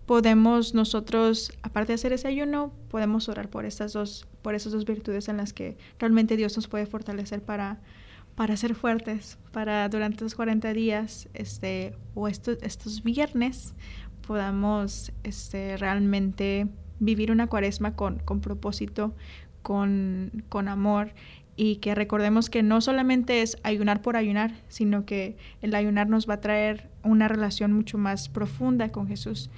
podemos 0.07 0.75
nosotros, 0.75 1.53
aparte 1.63 1.93
de 1.93 1.95
hacer 1.95 2.13
ese 2.13 2.29
ayuno, 2.29 2.73
podemos 2.89 3.29
orar 3.29 3.49
por 3.49 3.65
estas 3.65 3.93
dos, 3.93 4.27
por 4.43 4.55
esas 4.55 4.73
dos 4.73 4.85
virtudes 4.85 5.29
en 5.29 5.37
las 5.37 5.53
que 5.53 5.77
realmente 5.99 6.37
Dios 6.37 6.57
nos 6.57 6.69
puede 6.69 6.87
fortalecer 6.87 7.43
para, 7.43 7.81
para 8.35 8.57
ser 8.57 8.75
fuertes, 8.75 9.39
para 9.53 9.89
durante 9.89 10.25
los 10.25 10.35
40 10.35 10.73
días, 10.73 11.29
este, 11.35 11.95
o 12.15 12.29
estos, 12.29 12.59
estos 12.63 13.03
viernes, 13.03 13.75
podamos 14.27 15.13
este, 15.23 15.77
realmente 15.77 16.69
vivir 16.99 17.31
una 17.31 17.47
cuaresma 17.47 17.97
con, 17.97 18.19
con 18.21 18.41
propósito, 18.41 19.15
con, 19.63 20.45
con 20.49 20.69
amor 20.69 21.13
y 21.57 21.77
que 21.77 21.95
recordemos 21.95 22.49
que 22.49 22.63
no 22.63 22.81
solamente 22.81 23.43
es 23.43 23.59
ayunar 23.63 24.01
por 24.03 24.17
ayunar, 24.17 24.55
sino 24.69 25.05
que 25.05 25.37
el 25.61 25.75
ayunar 25.75 26.09
nos 26.09 26.29
va 26.29 26.35
a 26.35 26.41
traer 26.41 26.89
una 27.03 27.29
relación 27.29 27.73
mucho 27.73 27.99
más 27.99 28.29
profunda 28.29 28.91
con 28.91 29.07
Jesús. 29.07 29.51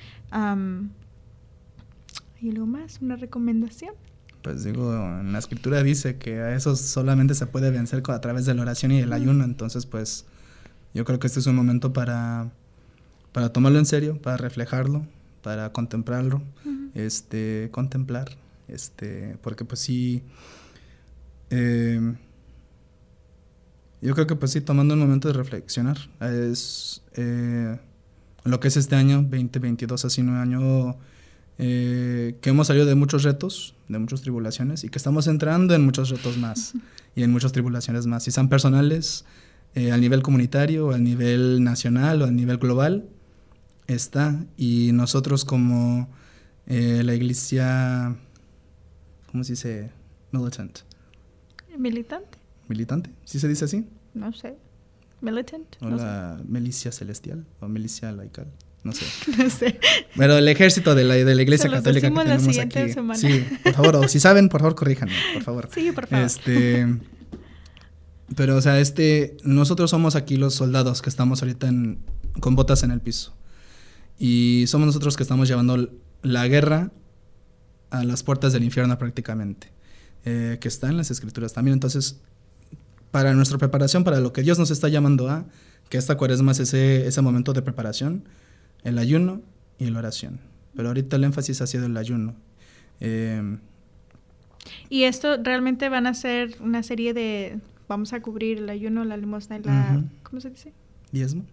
¿Y 2.40 2.50
algo 2.50 2.66
más? 2.66 2.98
¿Una 3.00 3.16
recomendación? 3.16 3.94
Pues 4.42 4.64
digo, 4.64 4.92
en 4.92 5.32
la 5.32 5.38
escritura 5.38 5.82
dice 5.82 6.18
que 6.18 6.40
a 6.40 6.54
eso 6.54 6.76
solamente 6.76 7.34
se 7.34 7.46
puede 7.46 7.70
vencer 7.70 8.02
a 8.06 8.20
través 8.20 8.44
de 8.44 8.54
la 8.54 8.62
oración 8.62 8.92
y 8.92 8.98
el 8.98 9.12
ayuno, 9.12 9.44
entonces 9.44 9.86
pues 9.86 10.26
yo 10.92 11.04
creo 11.06 11.18
que 11.18 11.28
este 11.28 11.40
es 11.40 11.46
un 11.46 11.56
momento 11.56 11.94
para, 11.94 12.50
para 13.32 13.52
tomarlo 13.52 13.78
en 13.78 13.86
serio, 13.86 14.20
para 14.20 14.36
reflejarlo, 14.36 15.06
para 15.42 15.72
contemplarlo, 15.72 16.42
este, 16.94 17.70
contemplar, 17.70 18.36
este, 18.68 19.38
porque 19.40 19.64
pues 19.64 19.80
sí 19.80 20.22
eh, 21.56 22.14
yo 24.02 24.14
creo 24.14 24.26
que 24.26 24.34
pues 24.34 24.50
sí, 24.50 24.60
tomando 24.60 24.94
un 24.94 25.00
momento 25.00 25.28
de 25.28 25.34
reflexionar, 25.34 25.96
es 26.20 27.02
eh, 27.14 27.78
lo 28.42 28.58
que 28.58 28.68
es 28.68 28.76
este 28.76 28.96
año, 28.96 29.22
2022, 29.22 30.04
así 30.04 30.20
un 30.20 30.30
año 30.30 30.96
eh, 31.58 32.36
que 32.42 32.50
hemos 32.50 32.66
salido 32.66 32.86
de 32.86 32.96
muchos 32.96 33.22
retos, 33.22 33.76
de 33.88 34.00
muchas 34.00 34.22
tribulaciones 34.22 34.82
y 34.82 34.88
que 34.88 34.98
estamos 34.98 35.28
entrando 35.28 35.76
en 35.76 35.84
muchos 35.84 36.10
retos 36.10 36.36
más 36.38 36.74
y 37.14 37.22
en 37.22 37.30
muchas 37.30 37.52
tribulaciones 37.52 38.06
más, 38.06 38.24
si 38.24 38.32
sean 38.32 38.48
personales, 38.48 39.24
al 39.76 40.00
nivel 40.00 40.22
comunitario, 40.22 40.92
al 40.92 41.02
nivel 41.02 41.64
nacional 41.64 42.22
o 42.22 42.26
al 42.26 42.36
nivel 42.36 42.58
global, 42.58 43.08
está. 43.88 44.44
Y 44.56 44.90
nosotros 44.92 45.44
como 45.44 46.08
la 46.66 47.12
iglesia, 47.12 48.14
¿cómo 49.32 49.42
se 49.42 49.54
dice? 49.54 49.90
Militant. 50.30 50.93
Militante. 51.78 52.38
¿Militante? 52.68 53.10
¿Sí 53.24 53.38
se 53.40 53.48
dice 53.48 53.64
así? 53.66 53.84
No 54.14 54.32
sé. 54.32 54.56
Militant. 55.20 55.76
O 55.80 55.88
no 55.88 55.96
la 55.96 56.40
milicia 56.46 56.92
celestial 56.92 57.44
o 57.60 57.68
milicia 57.68 58.12
laical. 58.12 58.46
No 58.82 58.92
sé. 58.92 59.06
no 59.38 59.48
sé. 59.50 59.80
Pero 60.16 60.36
el 60.36 60.46
ejército 60.48 60.94
de 60.94 61.04
la, 61.04 61.14
de 61.14 61.34
la 61.34 61.42
iglesia 61.42 61.70
Se 61.70 61.76
católica 61.76 62.08
que 62.08 62.14
la 62.14 62.22
tenemos 62.24 62.44
siguiente 62.44 62.78
aquí. 62.82 62.92
semana. 62.92 63.18
Sí, 63.18 63.44
por 63.62 63.72
favor, 63.72 63.96
o 63.96 64.08
si 64.08 64.20
saben, 64.20 64.48
por 64.48 64.60
favor, 64.60 64.74
corríjanme, 64.74 65.14
por 65.34 65.42
favor. 65.42 65.68
Sí, 65.74 65.90
por 65.92 66.06
favor. 66.06 66.26
Este. 66.26 66.86
Pero, 68.36 68.56
o 68.56 68.60
sea, 68.60 68.78
este. 68.80 69.36
Nosotros 69.44 69.90
somos 69.90 70.16
aquí 70.16 70.36
los 70.36 70.54
soldados 70.54 71.00
que 71.02 71.08
estamos 71.08 71.42
ahorita 71.42 71.68
en, 71.68 71.98
con 72.40 72.54
botas 72.56 72.82
en 72.82 72.90
el 72.90 73.00
piso. 73.00 73.34
Y 74.18 74.64
somos 74.68 74.86
nosotros 74.86 75.16
que 75.16 75.22
estamos 75.22 75.48
llevando 75.48 75.90
la 76.22 76.46
guerra 76.48 76.90
a 77.90 78.04
las 78.04 78.22
puertas 78.22 78.52
del 78.52 78.64
infierno 78.64 78.98
prácticamente. 78.98 79.68
Eh, 80.26 80.58
que 80.60 80.68
está 80.68 80.88
en 80.88 80.96
las 80.96 81.10
escrituras 81.10 81.52
también. 81.52 81.74
Entonces, 81.74 82.18
para 83.10 83.34
nuestra 83.34 83.58
preparación, 83.58 84.04
para 84.04 84.20
lo 84.20 84.32
que 84.32 84.42
Dios 84.42 84.58
nos 84.58 84.70
está 84.70 84.88
llamando 84.88 85.28
a, 85.28 85.44
que 85.90 85.98
esta 85.98 86.16
cuaresma 86.16 86.52
es 86.52 86.60
ese, 86.60 87.06
ese 87.06 87.20
momento 87.20 87.52
de 87.52 87.60
preparación, 87.62 88.24
el 88.84 88.98
ayuno 88.98 89.42
y 89.78 89.90
la 89.90 89.98
oración. 89.98 90.40
Pero 90.74 90.88
ahorita 90.88 91.16
el 91.16 91.24
énfasis 91.24 91.60
ha 91.60 91.66
sido 91.66 91.86
el 91.86 91.96
ayuno. 91.96 92.34
Eh, 93.00 93.58
Y 94.88 95.02
esto 95.04 95.36
realmente 95.42 95.88
van 95.88 96.06
a 96.06 96.14
ser 96.14 96.56
una 96.60 96.82
serie 96.82 97.12
de... 97.14 97.60
Vamos 97.86 98.14
a 98.14 98.22
cubrir 98.22 98.58
el 98.58 98.70
ayuno, 98.70 99.04
la 99.04 99.16
limosna 99.18 99.58
y 99.58 99.62
la... 99.62 99.96
Ujú. 99.98 100.08
¿Cómo 100.22 100.40
se 100.40 100.48
dice? 100.50 100.72
¿Diezmo? 101.12 101.44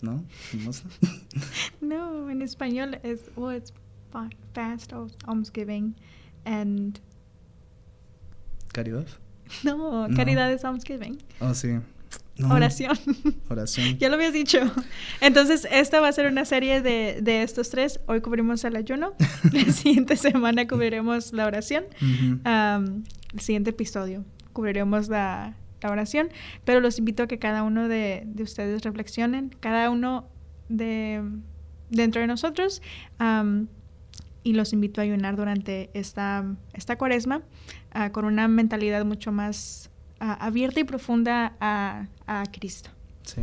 ¿No? 0.00 0.24
¿Limosna? 0.52 0.90
No, 1.82 2.30
en 2.30 2.40
español 2.40 2.98
es... 3.02 3.20
Oh, 3.36 3.52
it's 3.52 3.72
fa- 4.10 4.30
fast 4.54 4.92
almsgiving. 5.26 5.94
And... 6.46 6.98
¿Caridad? 8.74 9.06
No, 9.62 10.08
No. 10.08 10.16
caridad 10.16 10.50
es 10.52 10.64
almsgiving. 10.64 11.18
Oh, 11.38 11.54
sí. 11.54 11.78
No, 12.38 12.52
Oración. 12.52 12.98
Oración. 13.48 13.96
ya 14.00 14.08
lo 14.08 14.16
habías 14.16 14.32
dicho. 14.32 14.58
Entonces, 15.20 15.68
esta 15.70 16.00
va 16.00 16.08
a 16.08 16.12
ser 16.12 16.26
una 16.26 16.44
serie 16.44 16.80
de, 16.82 17.20
de 17.22 17.42
estos 17.44 17.70
tres. 17.70 18.00
Hoy 18.06 18.20
cubrimos 18.20 18.64
el 18.64 18.74
ayuno. 18.74 19.12
La 19.52 19.70
siguiente 19.72 20.16
semana 20.16 20.66
cubriremos 20.66 21.32
la 21.32 21.46
oración. 21.46 21.84
Am, 22.44 23.04
el 23.32 23.40
siguiente 23.40 23.70
episodio 23.70 24.24
cubriremos 24.52 25.08
la, 25.08 25.54
la 25.82 25.90
oración, 25.90 26.28
pero 26.64 26.80
los 26.80 26.98
invito 26.98 27.22
a 27.24 27.26
que 27.28 27.38
cada 27.38 27.62
uno 27.62 27.86
de, 27.88 28.22
de 28.26 28.42
ustedes 28.42 28.82
reflexionen, 28.82 29.54
cada 29.60 29.90
uno 29.90 30.26
de 30.68 31.22
dentro 31.90 32.20
de 32.20 32.26
nosotros, 32.26 32.82
y 34.44 34.52
los 34.52 34.72
invito 34.72 35.00
a 35.00 35.04
ayunar 35.04 35.36
durante 35.36 35.90
esta, 35.94 36.44
esta 36.74 36.96
cuaresma 36.96 37.42
ah, 37.92 38.12
con 38.12 38.26
una 38.26 38.46
mentalidad 38.46 39.04
mucho 39.04 39.32
más 39.32 39.90
ah, 40.20 40.34
abierta 40.34 40.78
y 40.78 40.84
profunda 40.84 41.56
a, 41.60 42.06
a 42.26 42.44
Cristo. 42.52 42.90
Sí. 43.24 43.40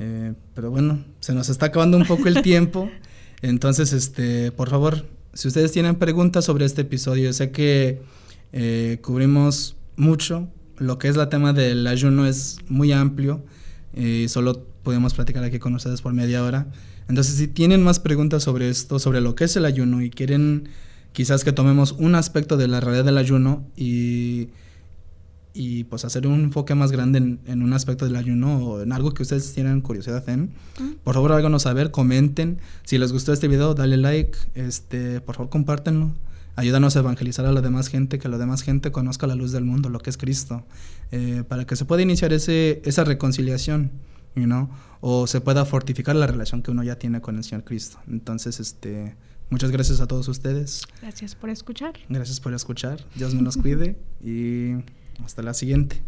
Eh, 0.00 0.34
pero 0.54 0.70
bueno, 0.70 1.04
se 1.20 1.32
nos 1.32 1.48
está 1.48 1.66
acabando 1.66 1.96
un 1.96 2.04
poco 2.04 2.28
el 2.28 2.42
tiempo. 2.42 2.90
Entonces, 3.40 3.92
este, 3.92 4.50
por 4.52 4.68
favor, 4.68 5.06
si 5.32 5.48
ustedes 5.48 5.72
tienen 5.72 5.94
preguntas 5.94 6.44
sobre 6.44 6.64
este 6.64 6.82
episodio, 6.82 7.32
sé 7.32 7.52
que 7.52 8.02
eh, 8.52 8.98
cubrimos 9.02 9.76
mucho. 9.96 10.48
Lo 10.76 10.98
que 10.98 11.08
es 11.08 11.16
la 11.16 11.28
tema 11.28 11.52
del 11.52 11.86
ayuno 11.86 12.26
es 12.26 12.58
muy 12.68 12.90
amplio 12.90 13.44
y 13.96 14.26
solo 14.28 14.66
podemos 14.82 15.14
platicar 15.14 15.44
aquí 15.44 15.60
con 15.60 15.72
ustedes 15.76 16.02
por 16.02 16.12
media 16.12 16.42
hora. 16.42 16.66
Entonces, 17.08 17.36
si 17.36 17.48
tienen 17.48 17.82
más 17.82 18.00
preguntas 18.00 18.42
sobre 18.42 18.68
esto, 18.68 18.98
sobre 18.98 19.20
lo 19.20 19.34
que 19.34 19.44
es 19.44 19.56
el 19.56 19.64
ayuno 19.64 20.02
y 20.02 20.10
quieren 20.10 20.68
quizás 21.12 21.44
que 21.44 21.52
tomemos 21.52 21.92
un 21.92 22.14
aspecto 22.14 22.56
de 22.56 22.66
la 22.68 22.80
realidad 22.80 23.04
del 23.04 23.18
ayuno 23.18 23.64
y, 23.76 24.48
y 25.52 25.84
pues 25.84 26.04
hacer 26.04 26.26
un 26.26 26.44
enfoque 26.44 26.74
más 26.74 26.90
grande 26.90 27.18
en, 27.18 27.40
en 27.46 27.62
un 27.62 27.72
aspecto 27.72 28.04
del 28.04 28.16
ayuno 28.16 28.56
o 28.58 28.82
en 28.82 28.90
algo 28.92 29.12
que 29.14 29.22
ustedes 29.22 29.52
tienen 29.52 29.80
curiosidad 29.80 30.28
en, 30.28 30.50
Mm. 30.80 30.94
por 31.04 31.14
favor 31.14 31.30
háganos 31.32 31.62
saber, 31.62 31.92
comenten. 31.92 32.58
Si 32.82 32.98
les 32.98 33.12
gustó 33.12 33.32
este 33.32 33.46
video, 33.46 33.74
dale 33.74 33.96
like, 33.96 34.36
este, 34.54 35.20
por 35.20 35.36
favor 35.36 35.50
compártenlo. 35.50 36.10
Ayúdanos 36.56 36.96
a 36.96 37.00
evangelizar 37.00 37.46
a 37.46 37.52
la 37.52 37.60
demás 37.60 37.88
gente, 37.88 38.18
que 38.18 38.28
la 38.28 38.38
demás 38.38 38.62
gente 38.62 38.90
conozca 38.90 39.26
la 39.28 39.34
luz 39.36 39.52
del 39.52 39.64
mundo, 39.64 39.88
lo 39.88 40.00
que 40.00 40.10
es 40.10 40.16
Cristo, 40.16 40.64
eh, 41.12 41.44
para 41.46 41.64
que 41.64 41.76
se 41.76 41.84
pueda 41.84 42.02
iniciar 42.02 42.32
ese, 42.32 42.80
esa 42.84 43.04
reconciliación, 43.04 43.90
you 44.34 44.44
know, 44.44 44.68
o 45.00 45.26
se 45.26 45.40
pueda 45.40 45.64
fortificar 45.64 46.16
la 46.16 46.26
relación 46.26 46.62
que 46.62 46.70
uno 46.70 46.82
ya 46.82 46.98
tiene 46.98 47.20
con 47.20 47.36
el 47.36 47.44
Señor 47.44 47.64
Cristo. 47.64 47.98
Entonces, 48.08 48.60
este, 48.60 49.16
muchas 49.50 49.70
gracias 49.70 50.00
a 50.00 50.06
todos 50.06 50.28
ustedes. 50.28 50.82
Gracias 51.00 51.34
por 51.34 51.50
escuchar. 51.50 51.94
Gracias 52.08 52.40
por 52.40 52.54
escuchar. 52.54 53.04
Dios 53.14 53.34
me 53.34 53.42
los 53.42 53.56
cuide 53.56 53.96
y 54.22 54.74
hasta 55.24 55.42
la 55.42 55.54
siguiente. 55.54 56.02